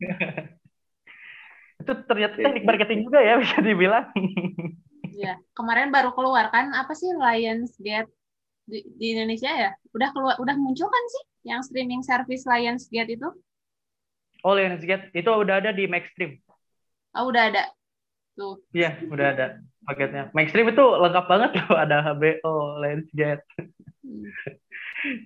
[1.80, 2.44] Itu ternyata Iya.
[2.48, 4.06] teknik marketing juga ya bisa dibilang.
[5.14, 5.38] Iya.
[5.54, 8.10] Kemarin baru keluar kan apa sih Lionsgate
[8.66, 9.70] di, di Indonesia ya?
[9.94, 13.28] Udah keluar, udah muncul kan sih yang streaming service Lionsgate itu?
[14.42, 16.34] Oh, Lionsgate itu udah ada di Maxstream.
[17.14, 17.62] Oh, udah ada.
[18.34, 18.58] Tuh.
[18.74, 19.46] Iya, udah ada
[19.84, 20.32] paketnya.
[20.32, 23.44] Maxstream itu lengkap banget loh, ada HBO, Lionsgate.
[24.04, 24.28] Hmm.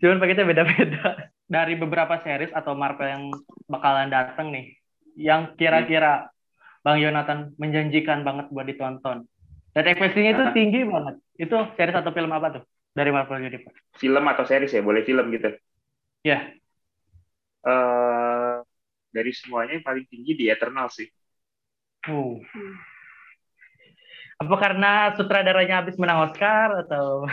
[0.02, 1.30] Cuman paketnya beda-beda.
[1.48, 3.24] Dari beberapa series atau Marvel yang
[3.66, 4.76] bakalan datang nih,
[5.16, 6.28] yang kira-kira
[6.84, 9.24] Bang Yonatan menjanjikan banget buat ditonton.
[9.72, 10.54] Dan ekspektasinya itu Ah.
[10.54, 11.14] tinggi banget.
[11.38, 13.78] Itu series atau film apa tuh dari Marvel Universe?
[13.94, 15.54] film atau series ya boleh film gitu
[16.22, 16.50] Ya,
[17.62, 18.54] eh
[19.08, 21.06] dari semuanya yang paling tinggi di Eternal sih
[22.06, 22.38] uh.
[24.38, 27.26] Apa karena sutradaranya habis menang Oscar atau?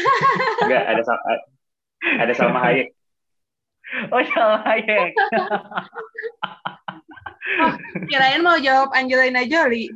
[0.66, 1.02] enggak ada
[2.22, 2.94] ada Salma Hayek
[4.14, 5.04] Oh salah ya.
[8.08, 9.92] Kirain mau jawab Angelina Jolie.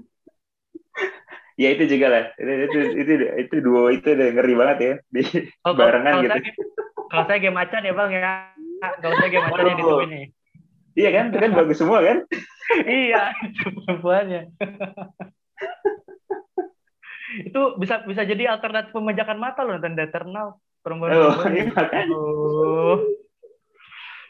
[1.57, 5.25] ya itu juga lah itu itu itu, itu duo itu udah ngeri banget ya di
[5.65, 6.53] Oh, barengan kalau gitu Saya,
[7.09, 8.53] kalau saya game macan ya bang ya.
[9.01, 10.21] Kalau saya game macan yang itu ini.
[10.93, 12.29] iya kan itu kan bagus semua kan
[12.85, 14.53] iya, itu perempuannya.
[17.49, 20.47] Itu bisa bisa jadi alternatif pembajakan mata loh nonton The Eternal.
[20.85, 21.65] Perempuan Oh, iya.
[21.99, 23.17] Aduh.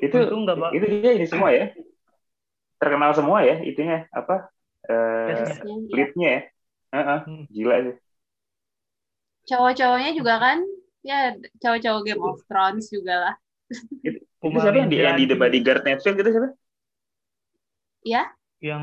[0.05, 0.73] itu Untung nggak, Bang.
[0.77, 1.65] itu dia ini semua ya.
[2.81, 3.97] Terkenal semua ya itunya.
[4.13, 4.35] Apa?
[4.89, 5.75] Eh Yes, Iya.
[5.97, 6.41] leadnya ya.
[6.95, 7.45] Heeh, Hmm.
[7.55, 7.95] gila sih.
[9.49, 10.59] Cowok-cowoknya juga kan,
[11.09, 11.19] ya
[11.63, 13.35] cowok-cowok Game of Thrones juga lah.
[14.07, 14.19] itu,
[14.49, 16.15] itu siapa yang di, yang di The Bodyguard Netflix.
[16.21, 16.49] Itu siapa?
[18.05, 18.83] Ya, yang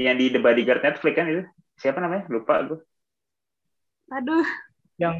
[0.00, 1.42] yang di The Bodyguard Netflix kan itu.
[1.80, 2.24] Siapa namanya?
[2.32, 2.78] Lupa gue
[4.14, 4.46] aduh,
[4.96, 5.18] yang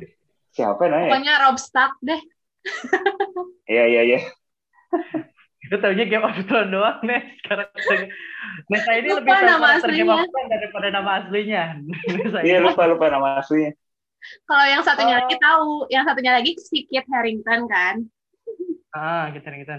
[0.51, 2.21] siapa namanya pokoknya Rob Stark deh.
[3.67, 4.21] iya iya iya
[5.61, 7.69] itu taunya Game of Thrones doang nih sekarang
[8.69, 10.17] nah saya ini Lupa lebih nama aslinya.
[10.47, 11.63] Daripada nama aslinya
[12.15, 13.73] Nessa iya lupa lupa nama aslinya
[14.49, 15.21] Kalau yang satunya Oh.
[15.21, 17.97] lagi tahu, yang satunya lagi si Kit Harington kan.
[18.95, 19.75] ah gitu gitu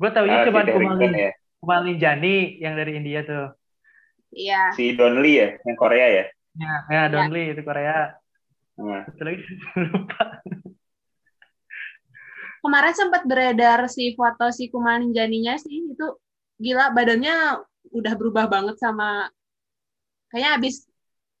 [0.00, 1.30] gue taunya Ah, cuma Kumalin ya
[1.60, 3.52] Kumalin Jani yang dari India tuh
[4.32, 4.72] Iya.
[4.72, 8.12] si Don Lee ya yang Korea ya Ya, ya Donly itu Korea.
[8.78, 9.42] Nah, Satu lagi
[9.92, 10.24] lupa.
[12.62, 16.06] Kemarin sempat beredar si foto si Kumail Nanjiani-nya sih itu
[16.62, 17.58] gila badannya
[17.90, 19.26] udah berubah banget sama
[20.30, 20.86] kayaknya abis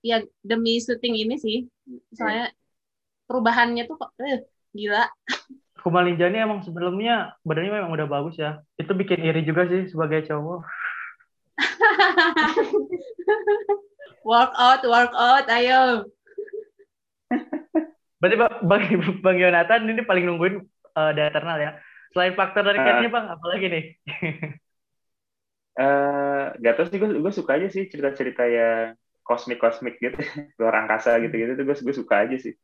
[0.02, 1.70] ya demi syuting ini sih
[2.10, 2.50] soalnya
[3.30, 4.42] perubahannya tuh kok eh,
[4.74, 5.06] gila
[5.82, 8.62] Kumal Ninjani emang sebelumnya badannya memang udah bagus ya.
[8.78, 10.62] Itu bikin iri juga sih sebagai cowok.
[14.30, 16.06] work out work out ayo
[18.22, 18.54] Berarti Bang,
[19.24, 20.54] Bang, Yonatan ini paling nungguin
[20.94, 21.70] uh, The Eternal ya.
[22.14, 23.84] Selain faktor dari catnya Bang, apalagi nih?
[25.72, 28.92] eh gak tau sih gue gue suka aja sih cerita-cerita yang
[29.24, 30.20] kosmik kosmik gitu
[30.60, 32.54] luar angkasa gitu gitu tuh gue gue suka aja sih.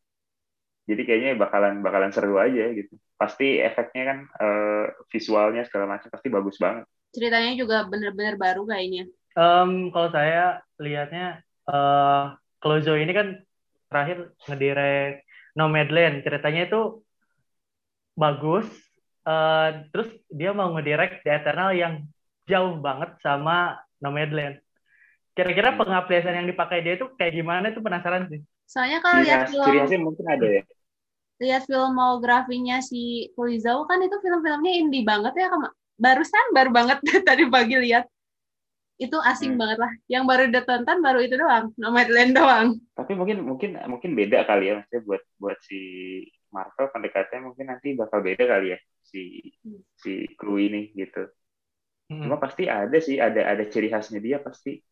[0.89, 2.97] Jadi kayaknya bakalan bakalan seru aja gitu.
[3.21, 6.89] Pasti efeknya kan eh, visualnya segala macam pasti bagus banget.
[7.13, 9.05] Ceritanya juga bener-bener baru kayaknya.
[9.37, 12.25] Em, kalau saya lihatnya eh
[12.59, 13.39] Clozo ini kan
[13.91, 15.17] terakhir ngedirect
[15.59, 16.17] Nomadland.
[16.25, 16.81] Ceritanya itu
[18.15, 18.67] bagus.
[19.25, 21.95] Eh, terus dia mau ngedirect The Eternal yang
[22.49, 24.57] jauh banget sama Nomadland.
[25.37, 28.41] Kira-kira pengaplikasian yang dipakai dia itu kayak gimana itu penasaran sih.
[28.69, 30.63] soalnya kalau ciri lihat film ciri mungkin ada ya
[31.39, 35.73] lihat filmografinya si Kurizao kan itu film-filmnya indie banget ya Kak.
[35.97, 38.05] barusan baru banget tadi pagi lihat
[38.99, 39.61] itu asing Hmm.
[39.63, 44.43] banget lah yang baru ditonton baru itu doang Nomadland doang tapi mungkin mungkin mungkin beda
[44.43, 45.81] kali ya maksudnya buat buat si
[46.51, 49.81] Marvel pendekatannya mungkin nanti bakal beda kali ya si Hmm.
[49.95, 51.31] si kru ini gitu
[52.11, 52.25] Hmm.
[52.27, 54.83] cuma pasti ada sih ada ada ciri khasnya dia pasti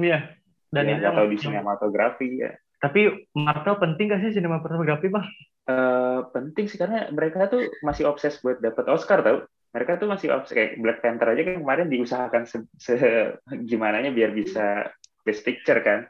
[0.00, 0.32] Iya.
[0.72, 2.50] Dan ya, itu tahu di yang- sinematografi ya
[2.80, 5.22] Tapi Marvel penting gak sih sinematografi bang?
[5.62, 10.28] Eh, penting sih karena mereka tuh masih obses buat dapat Oscar tau mereka tuh masih
[10.30, 14.84] obses kayak Black Panther aja kan kemarin diusahakan se, se- gimana biar bisa
[15.24, 16.04] Best Picture kan.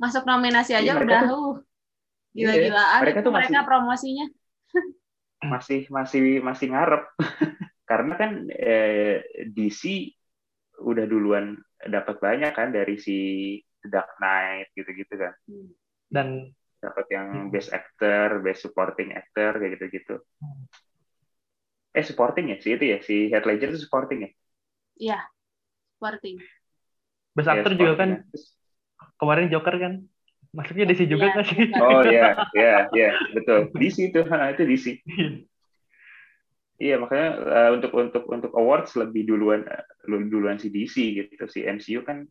[0.00, 1.56] Masuk nominasi aja Iya, mereka udah tuh- uh
[2.28, 4.26] gila-gilaan mereka tuh mereka masih- promosinya.
[5.52, 7.04] Masih masih masih ngarep.
[7.90, 10.12] Karena kan eh, DC
[10.82, 13.16] udah duluan dapat banyak kan dari si
[13.80, 15.34] The Dark Knight gitu-gitu kan.
[16.10, 17.50] Dan dapat yang Hmm.
[17.50, 20.18] best actor, best supporting actor kayak gitu-gitu.
[21.98, 24.28] Eh supporting ya sih itu ya si Heath Ledger itu supporting ya.
[25.04, 25.18] iya
[25.96, 26.38] sporting
[27.36, 28.18] Best Iya, Actor juga supporting kan ya.
[29.20, 29.92] Kemarin Joker kan
[30.56, 31.62] masuknya DC juga Iya, nggak sih?
[31.76, 32.26] Oh iya,
[32.56, 33.60] iya, iya, betul.
[33.80, 34.86] DC itu, itu DC.
[36.78, 37.28] Iya makanya
[37.58, 41.44] eh, untuk untuk untuk awards lebih duluan eh, lebih duluan si DC gitu.
[41.50, 42.22] Si MCU kan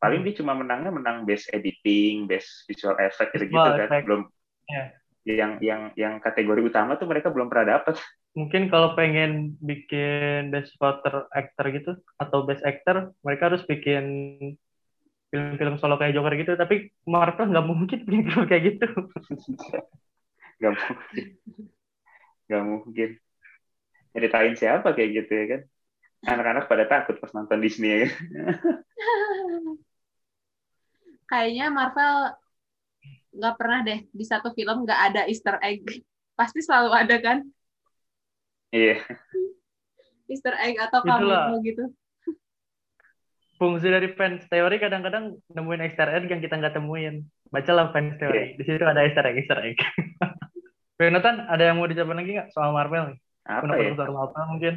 [0.00, 0.26] paling Hmm.
[0.28, 3.88] dia cuma menangnya menang best editing, best visual effect gitu, Visual kan.
[3.88, 4.04] effect.
[4.08, 4.22] Belum
[4.66, 4.82] Iya.
[5.26, 7.94] yang yang yang kategori utama tuh mereka belum pernah dapat.
[8.36, 14.04] Mungkin kalau pengen bikin Best Supporter Actor gitu atau Best Actor, mereka harus bikin
[15.32, 16.52] film-film solo kayak Joker gitu.
[16.54, 18.86] Tapi Marvel nggak mungkin bikin film kayak gitu.
[20.56, 21.26] Gak mungkin.
[22.48, 23.10] Gak mungkin.
[24.16, 25.60] Nyeritain siapa kayak gitu ya kan.
[26.32, 28.16] Anak-anak pada takut pas nonton Disney ya kan.
[31.26, 32.38] kayaknya Marvel
[33.36, 35.84] nggak pernah deh di satu film nggak ada Easter egg
[36.38, 37.38] pasti selalu ada kan
[38.76, 38.96] Iya.
[40.32, 41.54] Easter egg atau Itulah.
[41.54, 41.84] cameo gitu
[43.56, 47.24] Fungsi dari fans teori kadang-kadang nemuin Easter egg yang kita nggak temuin.
[47.48, 48.52] Bacalah fans teori.
[48.60, 49.80] Di situ ada Easter egg, Easter egg.
[51.00, 53.18] Jonathan, ada yang mau dicoba lagi nggak soal Marvel nih?
[53.48, 53.96] Apa Untuk ya?
[53.96, 54.74] soal Marvel mungkin.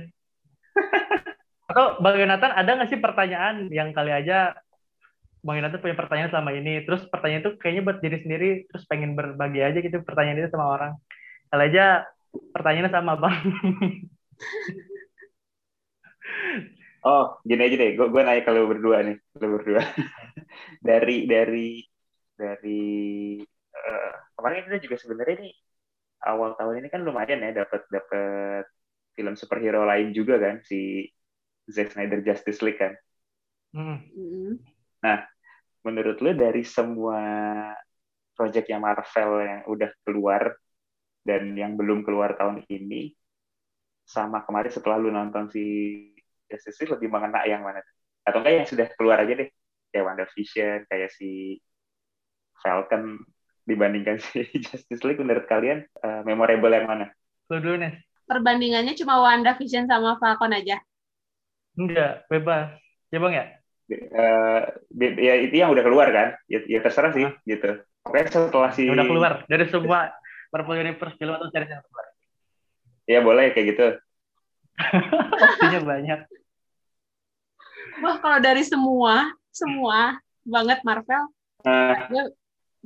[1.75, 4.55] Atau Bang Yonatan ada nggak sih pertanyaan yang kali aja
[5.43, 9.15] Bang Yonatan punya pertanyaan selama ini, terus pertanyaan itu kayaknya buat diri sendiri, terus pengen
[9.15, 10.91] berbagi aja gitu pertanyaan itu sama orang.
[11.47, 12.03] Kali aja
[12.53, 13.37] pertanyaannya sama Bang.
[16.99, 17.95] Oh, gini aja deh.
[17.95, 19.79] Gue gue nanya kalau berdua nih, kalau berdua.
[20.87, 21.79] dari dari
[22.35, 22.83] dari
[23.71, 25.53] eh, kemarin kita juga sebenarnya nih
[26.27, 28.67] awal tahun ini kan lumayan ya dapat dapat
[29.15, 31.07] film superhero lain juga kan si
[31.71, 32.93] Zack Snyder Justice League kan.
[33.71, 34.03] Hmm.
[34.11, 34.59] Mm-mm.
[35.87, 37.21] Menurut lu dari semua
[38.35, 40.55] proyeknya Marvel yang udah keluar
[41.27, 43.13] dan yang belum keluar tahun ini
[44.07, 45.63] sama kemarin setelah lu nonton si
[46.49, 47.81] Justice League lebih mengena yang mana?
[48.25, 49.49] Atau enggak yang sudah keluar aja deh.
[49.89, 51.57] Kayak WandaVision, kayak si
[52.61, 53.17] Falcon
[53.65, 57.05] dibandingkan si Justice League menurut kalian eh, memorable yang mana?
[57.49, 57.93] Lu dulu nih.
[58.29, 60.77] perbandingannya cuma WandaVision sama Falcon aja
[61.79, 62.75] Enggak, bebas.
[63.09, 63.45] Ya Bang ya?
[63.89, 64.61] Eh,
[64.93, 66.27] be- ya itu yang udah keluar kan?
[66.45, 67.81] Ya, ya terserah sih gitu.
[68.05, 70.13] Oke setelah si udah keluar dari semua
[70.49, 72.05] Marvel Universe film atau series yang keluar.
[73.05, 73.87] Ya boleh kayak gitu.
[75.43, 76.19] Opsinya banyak.
[77.99, 80.15] wah kalau dari semua semua
[80.47, 81.27] banget Marvel
[81.59, 82.23] Uh, gue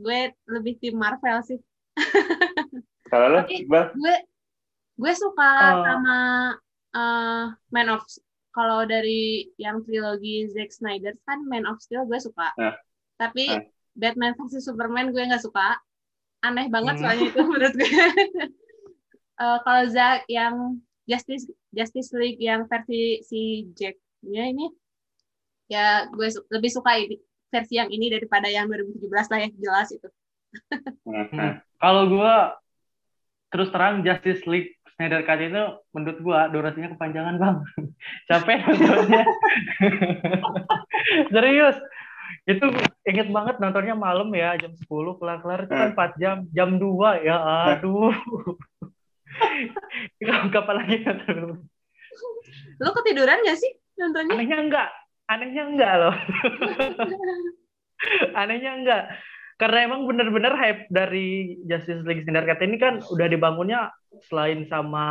[0.02, 1.62] gue lebih tim Marvel sih.
[3.14, 4.16] kalau lo, gue
[4.98, 5.86] gue suka Oh.
[5.86, 6.18] sama
[6.90, 8.02] eh, Man of
[8.50, 12.50] kalau dari yang trilogi Zack Snyder kan Man of Steel gue suka.
[12.58, 12.74] Ah.
[13.22, 13.62] Tapi Ah.
[13.94, 15.78] Batman versus Superman gue nggak suka.
[16.44, 17.02] Aneh banget Hmm.
[17.02, 17.88] soalnya itu menurut gue.
[19.34, 23.42] Eh, kalau Zack yang Justice Justice League yang versi si
[23.74, 24.68] Jack-nya ini
[25.66, 27.18] ya gue su- lebih suka ini,
[27.48, 30.08] versi yang ini daripada yang 2017 lah ya jelas itu.
[31.04, 31.58] Uh, Hmm.
[31.82, 32.54] Kalau gua
[33.50, 37.56] terus terang Justice League Snyder Cut itu menurut gua durasinya kepanjangan bang.
[38.30, 39.24] Capek nontonnya.
[41.34, 41.78] Serius.
[42.44, 42.66] Itu
[43.08, 46.38] inget banget nontonnya malam ya jam 10 kelar-kelar itu kan 4 jam.
[46.52, 47.38] Jam 2 ya
[47.74, 48.14] aduh.
[50.54, 51.66] Kapan lagi nonton?
[52.82, 54.34] Lo ketiduran gak sih nontonnya?
[54.36, 54.90] Anehnya enggak.
[55.30, 56.16] Anehnya enggak loh.
[58.42, 59.04] Anehnya enggak.
[59.62, 63.94] Karena emang bener-bener hype dari Justice League Snyder Cut ini kan udah dibangunnya
[64.28, 65.06] selain sama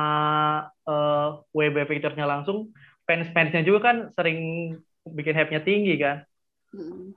[0.85, 2.75] eh, WB Picture-nya langsung,
[3.07, 4.73] fans-fansnya juga kan sering
[5.07, 6.27] bikin hype-nya tinggi kan.
[6.73, 7.13] Mm.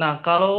[0.00, 0.56] Nah, kalau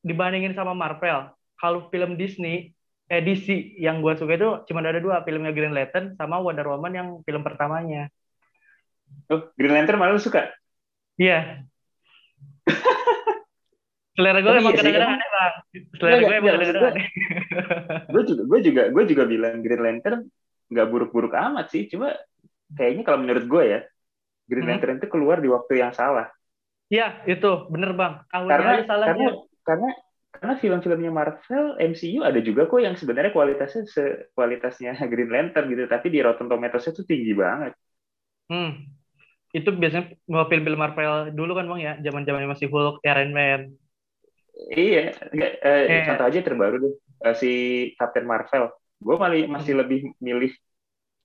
[0.00, 1.18] dibandingin sama Marvel,
[1.60, 2.72] kalau film Disney,
[3.08, 3.48] eh DC
[3.80, 7.42] yang gue suka itu cuma ada dua, filmnya Green Lantern sama Wonder Woman yang film
[7.44, 8.08] pertamanya.
[9.32, 10.42] Oh, Green Lantern malah lu suka?
[11.18, 11.66] Iya.
[14.16, 15.14] Selera gue Oh, emang iya sih, kadang-kadang emang.
[15.14, 15.54] aneh bang.
[15.98, 17.06] Selera Enggak, gue emang enggak, kadang-kadang aneh.
[18.12, 20.20] gue juga gue juga gue juga bilang Green Lantern
[20.68, 22.12] nggak buruk-buruk amat sih cuma
[22.76, 23.80] kayaknya kalau menurut gue ya
[24.50, 24.70] Green Hmm.
[24.70, 26.28] Lantern itu keluar di waktu yang salah
[26.88, 28.12] Iya, itu bener bang.
[28.32, 29.28] Tahunnya karena salahnya.
[29.28, 29.28] karena
[29.68, 29.88] karena
[30.32, 36.06] karena film-filmnya Marvel MCU ada juga kok yang sebenarnya kualitasnya sekualitasnya Green Lantern gitu tapi
[36.14, 37.72] di Rotten Tomatoes itu tinggi banget
[38.48, 38.68] Hmm.
[39.52, 40.04] Itu biasanya
[40.50, 43.60] film-film Marvel dulu kan bang ya, zaman-zaman masih Hulk, Iron Man.
[44.74, 45.14] iya
[45.64, 46.02] eh, Iya.
[46.10, 47.50] contoh aja terbaru deh eh, si
[47.98, 48.64] Captain Marvel
[48.98, 50.50] gue malah masih lebih milih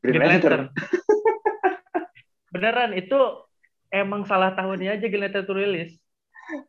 [0.04, 0.64] Green, Green Lantern,
[2.54, 3.20] Beneran itu
[3.94, 5.94] emang salah tahunnya aja Green Lantern tuh rilis.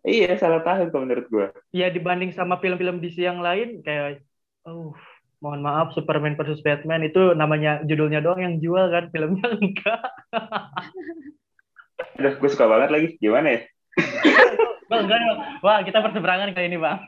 [0.07, 4.23] iya salah tahun kalau menurut gue Ya dibanding sama film-film DC yang lain kayak,
[4.69, 4.95] oh
[5.43, 10.05] mohon maaf Superman versus Batman itu namanya judulnya doang yang jual kan filmnya enggak.
[12.21, 13.61] Aduh, gue suka banget lagi gimana ya
[14.91, 15.39] Bang, enggak, Bang.
[15.65, 17.01] Wah, kita berseberangan kali ini, Bang.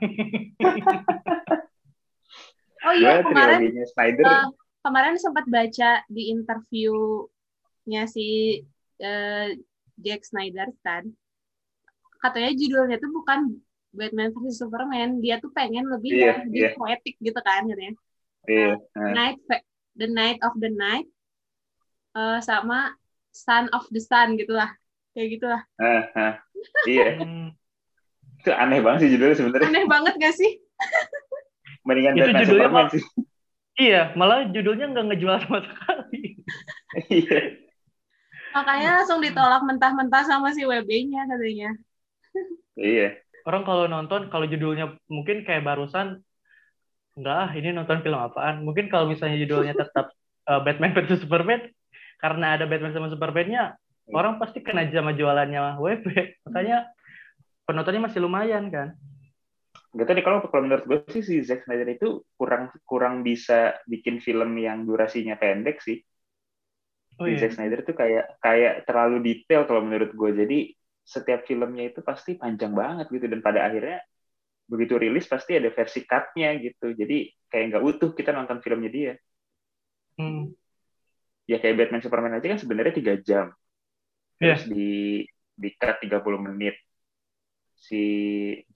[2.86, 4.46] Oh iya kemarin eh,
[4.86, 8.62] kemarin sempat baca di interviewnya si
[9.02, 9.58] eh,
[10.00, 11.08] Jack Snyder kan.
[12.20, 13.60] Katanya judulnya tuh bukan
[13.92, 15.20] Batman versus Superman.
[15.24, 16.70] Dia tuh pengen lebih Iya, yang lebih iya.
[16.76, 17.94] poetik gitu kan katanya.
[18.46, 19.12] Iya nah.
[19.12, 19.38] Night
[19.96, 21.08] The Night of the Night
[22.14, 22.94] eh, sama
[23.32, 24.72] Son of the Sun gitulah.
[25.16, 25.62] Kayak gitulah.
[25.80, 26.34] Ah, ah.
[26.84, 27.16] iya.
[28.44, 29.68] Itu aneh banget sih judulnya sebenarnya.
[29.72, 30.52] Aneh banget gak sih?
[31.88, 33.02] Mendingan Itu Batman judulnya Superman sih.
[33.76, 36.40] Iya, malah judulnya nggak ngejual sama sekali.
[37.12, 37.65] iya
[38.56, 41.76] makanya langsung ditolak mentah-mentah sama si WB-nya katanya
[42.80, 46.18] iya Orang kalau nonton, kalau judulnya mungkin kayak barusan,
[47.14, 48.66] enggak, ah, ini nonton film apaan.
[48.66, 50.10] Mungkin kalau misalnya judulnya tetap
[50.50, 51.62] uh, Batman versus Superman,
[52.18, 53.78] karena ada Batman sama Superman-nya,
[54.10, 56.06] orang pasti kena sama jualannya WB.
[56.50, 56.90] Makanya
[57.62, 58.98] penontonnya masih lumayan kan.
[59.94, 63.78] Gak tau deh kalau kalau menurut gue sih si Zack Snyder itu kurang kurang bisa
[63.86, 66.02] bikin film yang durasinya pendek sih.
[67.16, 67.40] Oh Si iya.
[67.40, 70.30] Zack Snyder tuh kayak kayak terlalu detail kalau menurut gue.
[70.36, 70.58] Jadi
[71.06, 74.02] setiap filmnya itu pasti panjang banget gitu dan pada akhirnya
[74.66, 76.92] begitu rilis pasti ada versi cut-nya gitu.
[76.92, 79.12] Jadi kayak nggak utuh kita nonton filmnya dia.
[80.20, 80.52] Hmm.
[81.46, 83.46] Ya kayak Batman Superman aja kan sebenarnya tiga jam.
[84.42, 84.60] Iya.
[84.60, 84.88] Terus di
[85.56, 86.76] di cut 30 menit.
[87.76, 88.02] Si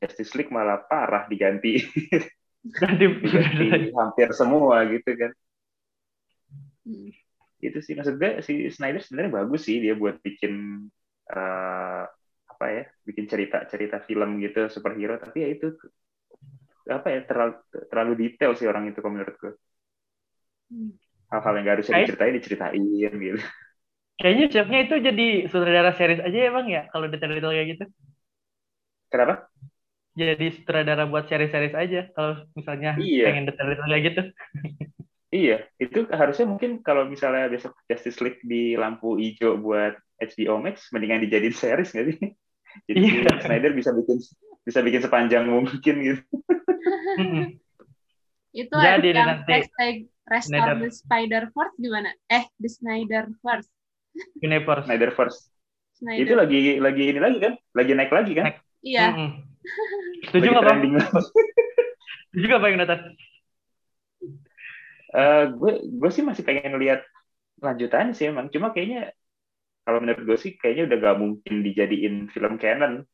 [0.00, 1.80] Justice League malah parah diganti
[3.00, 5.32] diganti hampir semua gitu kan.
[7.66, 10.52] Itu sih maksud gue si Snyder sebenarnya bagus sih dia buat bikin
[11.34, 12.02] eh,
[12.52, 15.66] apa ya bikin cerita cerita film gitu superhero tapi ya itu
[16.96, 17.54] apa ya terlalu
[17.90, 19.52] terlalu detail sih orang itu kalau menurut gue
[20.70, 20.90] Hmm.
[21.32, 23.38] hal-hal yang gak harusnya diceritain diceritain gitu
[24.20, 27.84] Kayaknya chefnya itu jadi sutradara series aja ya bang ya, kalau detail-detail kayak gitu.
[29.10, 29.50] kenapa
[30.20, 33.24] Jadi sutradara buat series-series aja, kalau misalnya Iya.
[33.24, 34.20] pengen detail-detail kayak gitu.
[35.30, 40.90] iya itu harusnya mungkin kalau misalnya besok Justice League di lampu hijau buat HBO Max
[40.90, 42.18] mendingan dijadiin series nggak sih
[42.86, 43.32] jadi Iya.
[43.42, 44.18] Snyder bisa bikin
[44.62, 46.22] bisa bikin sepanjang mungkin gitu.
[48.50, 49.94] Itu Jadi ada yang nanti hashtag
[50.26, 50.76] Restore Snyder.
[50.82, 52.10] the Spider Verse gimana?
[52.26, 53.70] Eh, the Snyder Verse.
[54.42, 54.86] Universe.
[54.90, 55.10] Snyder
[55.94, 56.18] Snyder.
[56.26, 58.58] itu lagi lagi ini lagi kan lagi naik lagi kan Naik.
[58.82, 59.06] Iya.
[59.14, 59.30] Mm-mm.
[60.26, 60.78] Setuju nggak bang?
[62.32, 63.00] Setuju nggak bang Nathan?
[65.10, 67.02] Uh, gue gue sih masih pengen lihat
[67.60, 68.48] lanjutannya sih emang.
[68.48, 69.10] Cuma kayaknya
[69.84, 73.04] kalau menurut gue sih kayaknya udah gak mungkin dijadiin film canon.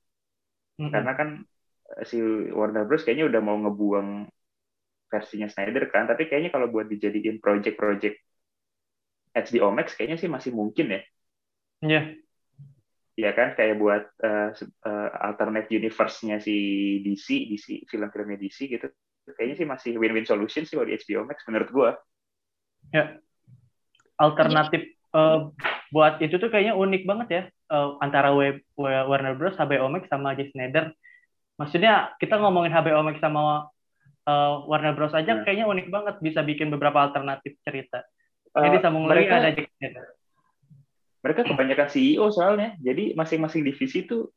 [0.77, 0.93] Mm-hmm.
[0.93, 1.29] Karena kan
[1.97, 2.21] eh, si
[2.53, 4.29] Warner Bros kayaknya udah mau ngebuang
[5.09, 6.05] versinya Snyder kan.
[6.05, 8.17] Tapi kayaknya kalau buat dijadiin project-project
[9.37, 11.01] HBO Max kayaknya sih masih mungkin ya.
[11.81, 11.93] Iya.
[11.93, 12.05] Yeah.
[13.17, 14.53] Iya kan kayak buat uh,
[14.85, 16.53] uh, alternate universe-nya si
[17.01, 18.93] DC, DC film-filmnya DC gitu.
[19.35, 21.91] Kayaknya sih masih win-win solution sih buat HBO Max menurut gua.
[22.95, 23.19] Ya.
[24.17, 25.51] Alternatif uh,
[25.91, 27.43] buat itu tuh kayaknya unik banget ya
[27.75, 30.95] uh, antara web Warner Bros, HBO Max sama Jack Snyder.
[31.59, 33.69] Maksudnya kita ngomongin HBO Max sama
[34.29, 35.43] uh, Warner Bros aja hmm.
[35.43, 38.07] kayaknya unik banget bisa bikin beberapa alternatif cerita.
[38.57, 40.17] Jadi sambung lagi ada Jack Snyder
[41.27, 44.31] mereka kebanyakan CEO soalnya jadi masing-masing divisi itu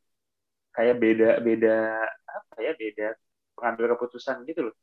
[0.74, 3.14] kayak beda beda apa ya beda
[3.60, 4.76] pengambil keputusan gitu loh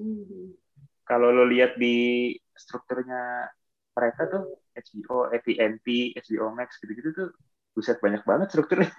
[0.00, 0.56] mm-hmm.
[1.04, 3.52] kalau lo lihat di strukturnya
[3.94, 5.86] mereka tuh HBO, AT&T,
[6.18, 7.28] HBO Max gitu-gitu tuh
[7.74, 8.90] buset banyak banget strukturnya.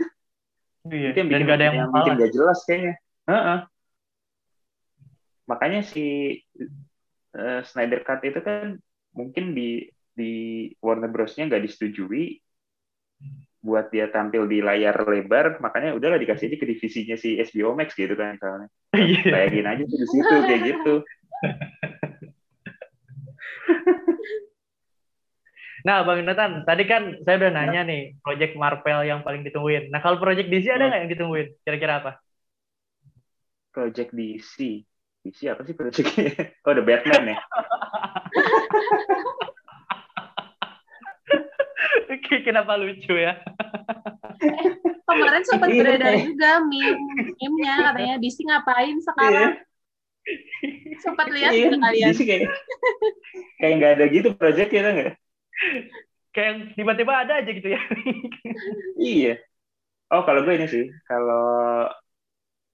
[0.85, 2.93] Iya, itu yang bikin, gak ada yang, yang bikin gak jelas kayaknya.
[3.25, 3.59] Uh-uh.
[5.49, 6.37] Makanya si
[7.33, 8.77] uh, Snyder Cut itu kan
[9.17, 10.31] mungkin di di
[10.79, 12.39] Warner Bros-nya nggak disetujui
[13.65, 17.97] buat dia tampil di layar lebar, makanya udahlah dikasih aja ke divisinya si HBO Max
[17.97, 18.69] gitu kan misalnya.
[18.93, 19.25] Iya.
[19.33, 20.93] Bayangin aja di situ kayak gitu.
[25.85, 29.93] Nah, Bang Nathan, tadi kan saya udah nanya nih, project Marvel yang paling ditungguin.
[29.93, 31.47] Nah, kalau project DC ada nggak yang ditungguin?
[31.61, 32.11] Kira-kira apa?
[33.69, 34.81] Project DC?
[35.21, 36.57] DC apa sih projectnya?
[36.65, 37.37] Oh, The Batman ya?
[42.47, 43.39] Kenapa lucu ya?
[44.41, 44.69] eh,
[45.07, 45.79] kemarin sempat iya.
[45.81, 49.53] beredar juga meme nya katanya DC ngapain sekarang?
[50.25, 50.97] Iya.
[51.05, 52.09] sempat lihat iya, kalian?
[52.09, 52.49] DC kayak
[53.61, 55.13] kayak nggak ada gitu project ya nggak?
[56.33, 57.81] Kayak tiba-tiba ada aja gitu ya?
[58.97, 59.33] iya.
[60.09, 61.89] Oh kalau gue ini sih, kalau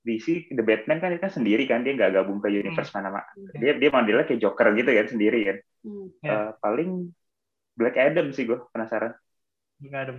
[0.01, 2.97] DC The Batman kan dia kan sendiri kan dia nggak gabung ke universe hmm.
[2.97, 3.29] mana mana
[3.61, 6.07] dia dia modelnya kayak Joker gitu kan sendiri kan hmm.
[6.25, 7.13] uh, paling
[7.75, 9.15] Black Adam sih gue penasaran.
[9.79, 10.17] Black Adam.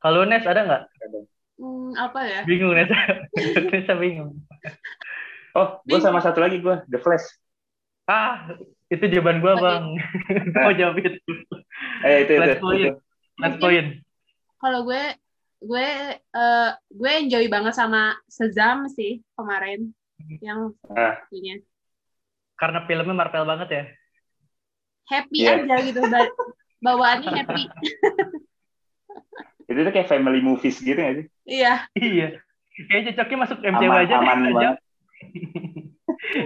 [0.00, 0.82] Kalau Nes ada nggak?
[1.56, 2.40] Hmm, apa ya?
[2.44, 2.90] Bingung Nes.
[3.72, 4.38] Nes bingung.
[5.56, 7.26] Oh gue sama satu lagi gue The Flash.
[8.06, 8.52] Ah
[8.92, 9.84] itu jawaban gue bang.
[10.64, 11.18] Mau jawab itu.
[12.04, 12.78] Eh itu Flash itu, point.
[12.78, 12.92] itu.
[13.40, 13.88] Flash point.
[14.60, 15.02] Kalau gue
[15.56, 15.88] gue
[16.36, 19.90] uh, gue enjoy banget sama Sezam sih kemarin.
[20.38, 21.18] Yang ah.
[21.32, 21.58] punya.
[22.56, 23.84] Karena filmnya Marvel banget ya.
[25.06, 25.62] Happy yeah.
[25.62, 26.00] aja gitu
[26.80, 27.62] bawaannya happy.
[29.66, 31.26] itu tuh kayak family movies gitu gak sih?
[31.46, 31.90] Iya.
[31.98, 32.28] Iya.
[32.92, 34.14] Kayak cocoknya masuk MCU aman, aja.
[34.20, 34.52] Aman deh.
[34.54, 34.76] banget.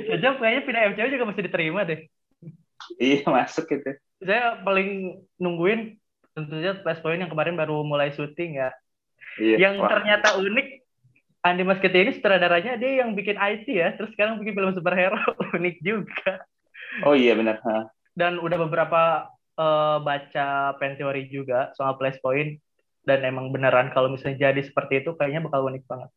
[0.09, 2.01] Cocok kayaknya pindah MCU juga masih diterima deh.
[2.97, 3.91] Iya masuk gitu.
[4.25, 6.01] Saya paling nungguin
[6.33, 8.71] tentunya Flashpoint yang kemarin baru mulai syuting ya.
[9.37, 9.57] Iya.
[9.69, 9.91] Yang Wah.
[9.91, 10.69] ternyata unik
[11.41, 15.17] Andi Muschietti ini sutradaranya dia yang bikin IT ya, terus sekarang bikin film superhero
[15.57, 16.45] unik juga.
[17.09, 17.65] Oh iya benar.
[18.13, 19.25] Dan udah beberapa
[19.57, 22.61] uh, baca pen teori juga soal flashpoint
[23.03, 26.11] dan emang beneran kalau misalnya jadi seperti itu kayaknya bakal unik banget.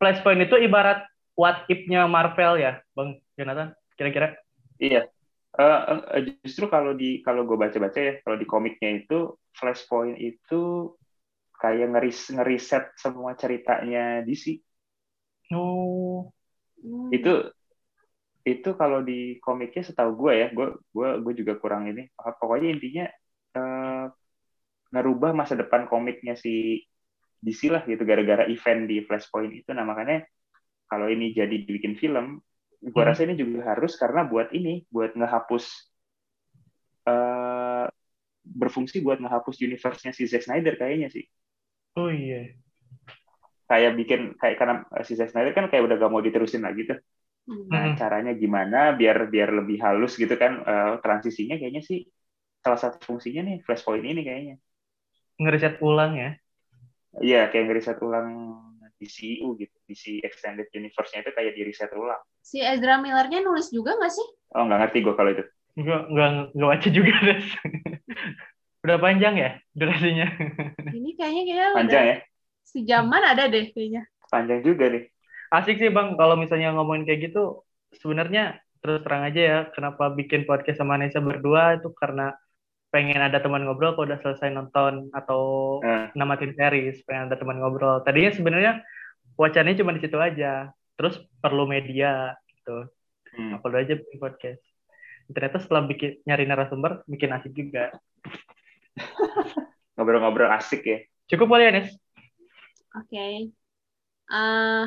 [0.00, 1.04] Flashpoint itu ibarat
[1.36, 4.36] what if-nya Marvel ya, Bang Jonathan, kira-kira?
[4.80, 5.08] Iya.
[5.50, 10.94] Uh, uh, justru kalau di kalau gue baca-baca ya, kalau di komiknya itu Flashpoint itu
[11.60, 14.56] kayak ngeris ngeriset semua ceritanya DC.
[15.52, 16.32] Oh.
[17.12, 17.52] Itu
[18.40, 20.66] itu kalau di komiknya setahu gue ya gue
[20.96, 23.04] gue gue juga kurang ini pokoknya intinya
[23.56, 24.08] uh,
[24.90, 26.82] ngerubah masa depan komiknya si
[27.40, 29.70] DC lah gitu gara-gara event di Flashpoint itu.
[29.72, 30.28] Nah makanya
[30.90, 32.42] kalau ini jadi dibikin film
[32.80, 33.10] gue hmm.
[33.12, 35.64] rasa ini juga harus karena buat ini buat ngehapus
[37.08, 37.86] uh,
[38.40, 41.24] berfungsi buat ngehapus universe-nya si Zack Snyder kayaknya sih.
[41.96, 42.56] Oh iya.
[43.68, 44.74] Kayak bikin kayak karena
[45.04, 46.98] si Zack Snyder kan kayak udah gak mau diterusin lagi tuh
[47.50, 47.98] Nah, hmm.
[47.98, 52.06] caranya gimana biar biar lebih halus gitu kan uh, transisinya kayaknya sih
[52.62, 54.56] salah satu fungsinya nih flashpoint ini kayaknya.
[55.42, 56.30] Ngeriset ulang ya.
[57.18, 58.54] Iya, kayak ngeriset ulang
[59.02, 59.74] DCU gitu.
[59.90, 62.20] DC Extended Universe-nya itu kayak di reset ulang.
[62.44, 64.28] Si Ezra Miller-nya nulis juga nggak sih?
[64.54, 65.44] Oh, nggak ngerti gue kalau itu.
[65.74, 67.40] Nggak, nggak, nggak baca juga, deh.
[68.80, 70.26] udah panjang ya durasinya?
[70.88, 72.16] Ini kayaknya kayak panjang udah ya?
[72.62, 74.02] Sejaman ada deh kayaknya.
[74.30, 75.09] Panjang juga nih
[75.50, 77.66] asik sih bang kalau misalnya ngomongin kayak gitu
[77.98, 82.32] sebenarnya terus terang aja ya kenapa bikin podcast sama Nesa berdua itu karena
[82.90, 86.10] pengen ada teman ngobrol kalau udah selesai nonton atau uh.
[86.16, 88.82] namatin series pengen ada teman ngobrol tadinya sebenarnya
[89.40, 90.68] wacananya cuma di situ aja.
[91.00, 92.92] Terus perlu media gitu.
[93.32, 93.56] Hmm.
[93.56, 94.60] Upload aja bikin podcast.
[95.32, 97.88] Ternyata setelah bikin nyari narasumber, bikin asik juga.
[99.96, 100.98] Ngobrol-ngobrol asik ya.
[101.32, 101.88] Cukup boleh ya, Nes?
[102.92, 103.48] Oke.
[104.28, 104.84] Eh,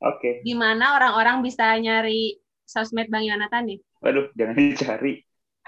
[0.00, 0.40] Oke.
[0.48, 3.78] gimana orang-orang bisa nyari sosmed Bang Yonatan nih?
[4.00, 5.14] Waduh, jangan dicari.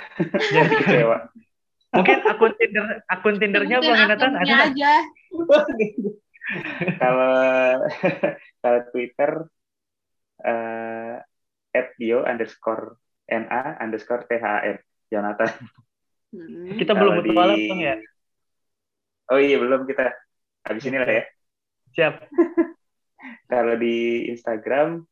[0.56, 1.18] Jadi kecewa.
[1.92, 4.92] Mungkin akun Tinder, akun Tindernya Bang Yonatan ada aja.
[7.02, 7.36] kalau
[8.64, 9.30] kalau Twitter
[10.42, 11.14] eh
[11.72, 12.96] at bio underscore
[13.28, 14.80] na underscore thr
[15.12, 15.50] Jonathan.
[16.32, 16.76] Hmm.
[16.80, 17.96] Kita belum di- Bang ya?
[19.32, 20.08] Oh iya belum kita.
[20.64, 21.24] Habis ini lah ya.
[21.92, 22.14] Siap.
[23.46, 25.02] Kalau di Instagram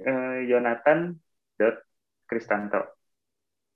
[0.00, 1.14] eh, Jonathan
[1.56, 1.76] dot
[2.28, 3.00] Kristanto.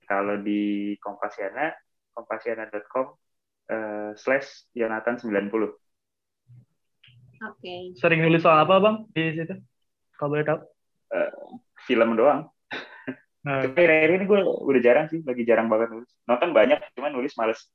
[0.03, 1.73] Kalau di Kompasiana
[2.13, 3.07] kompasiana.com
[3.71, 5.49] eh, slash Jonathan 90.
[7.43, 7.73] Oke.
[7.97, 9.55] Sering nulis soal apa Bang di situ?
[10.15, 10.59] Kalau boleh tahu.
[11.83, 12.47] Film doang.
[13.43, 16.07] Nah, Tapi akhir ini gue udah jarang sih, lagi jarang banget nulis.
[16.23, 17.67] Nonton banyak, cuman nulis males.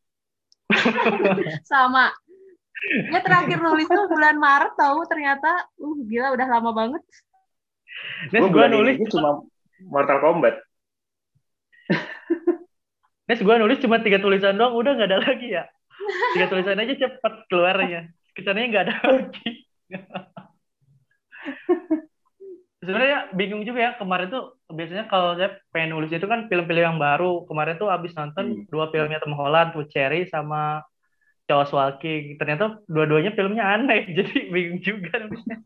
[1.69, 2.09] Sama.
[3.11, 7.03] Ya terakhir nulis tuh bulan Maret tahu ternyata uh gila udah lama banget.
[8.31, 9.43] Nes Gue nulis ini cuma
[9.83, 10.55] Mortal Kombat.
[13.29, 15.69] Nes gua nulis cuma tiga tulisan doang, udah nggak ada lagi ya.
[16.33, 18.09] Tiga tulisan aja cepet keluarnya.
[18.33, 19.51] Kesannya nggak ada lagi.
[22.79, 26.97] Sebenarnya bingung juga ya kemarin tuh biasanya kalau saya pengen nulis itu kan film-film yang
[26.97, 27.45] baru.
[27.45, 28.65] Kemarin tuh abis nonton Hmm.
[28.71, 30.81] dua filmnya Tom Holland, Cherry sama
[31.49, 32.37] Chaos Walking.
[32.37, 35.59] Ternyata dua-duanya filmnya aneh, jadi bingung juga nulisnya.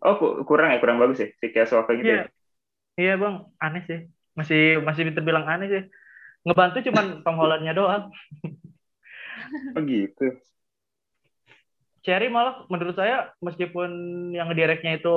[0.00, 1.28] Oh, ku- kurang ya, kurang bagus ya.
[1.38, 2.26] Si Chaos Walking gitu Iya, ya.
[2.96, 3.98] iya bang, aneh sih.
[4.38, 5.82] Masih masih terbilang aneh sih.
[6.46, 8.08] Ngebantu cuman Tom Hollandnya doang.
[9.76, 10.24] Oh gitu.
[12.06, 13.90] Cherry malah menurut saya meskipun
[14.32, 15.12] yang direknya itu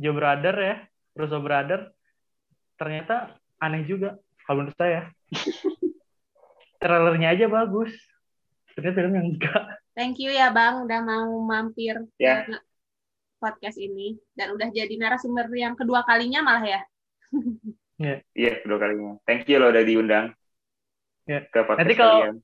[0.00, 0.74] Joe Brother ya,
[1.14, 1.94] Russo Brother,
[2.80, 5.12] ternyata aneh juga kalau menurut saya.
[6.84, 7.88] Trailernya aja bagus.
[8.76, 9.64] Ternyata filmnya enggak.
[9.96, 12.44] Thank you ya Bang udah mau mampir Ya.
[12.44, 12.60] ke
[13.40, 16.80] podcast ini dan udah jadi narasumber yang kedua kalinya malah ya.
[18.34, 19.16] Iya, kedua kalinya.
[19.24, 20.26] Thank you loh udah diundang.
[21.24, 21.40] Ya.
[21.48, 22.36] Ke podcast Nanti kalau- kalian.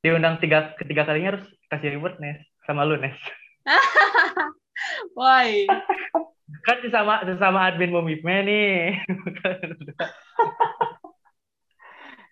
[0.00, 3.16] Diundang tiga ketiga kalinya harus kasih reward Nes sama lu Nes.
[5.16, 5.64] Woi.
[6.68, 9.00] Kan sesama sesama admin Momipme nih.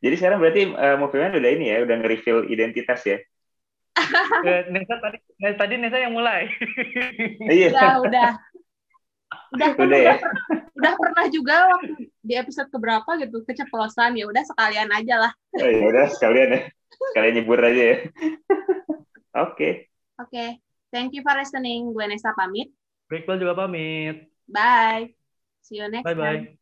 [0.02, 3.18] Jadi sekarang berarti uh, movie-nya udah ini ya, udah nge-reveal identitas ya.
[4.42, 6.50] Eh, Nesa tadi Nes, tadi Nesa yang mulai.
[7.46, 7.70] Iya.
[7.70, 8.30] Udah, udah.
[9.52, 10.14] Udah, kan Udah udah, ya?
[10.18, 10.36] per-
[10.74, 15.32] udah pernah juga waktu di episode keberapa gitu keceplosan ya udah sekalian aja lah.
[15.60, 16.60] Oh, ya udah sekalian ya.
[17.12, 17.96] Sekalian nyebur aja ya.
[19.46, 19.92] Oke.
[20.18, 20.58] Oke.
[20.92, 21.92] Thank you for listening.
[21.92, 22.72] Gue Nesa pamit.
[23.12, 24.28] Iqbal juga pamit.
[24.48, 25.12] Bye.
[25.64, 26.48] See you next Bye time.
[26.48, 26.61] bye.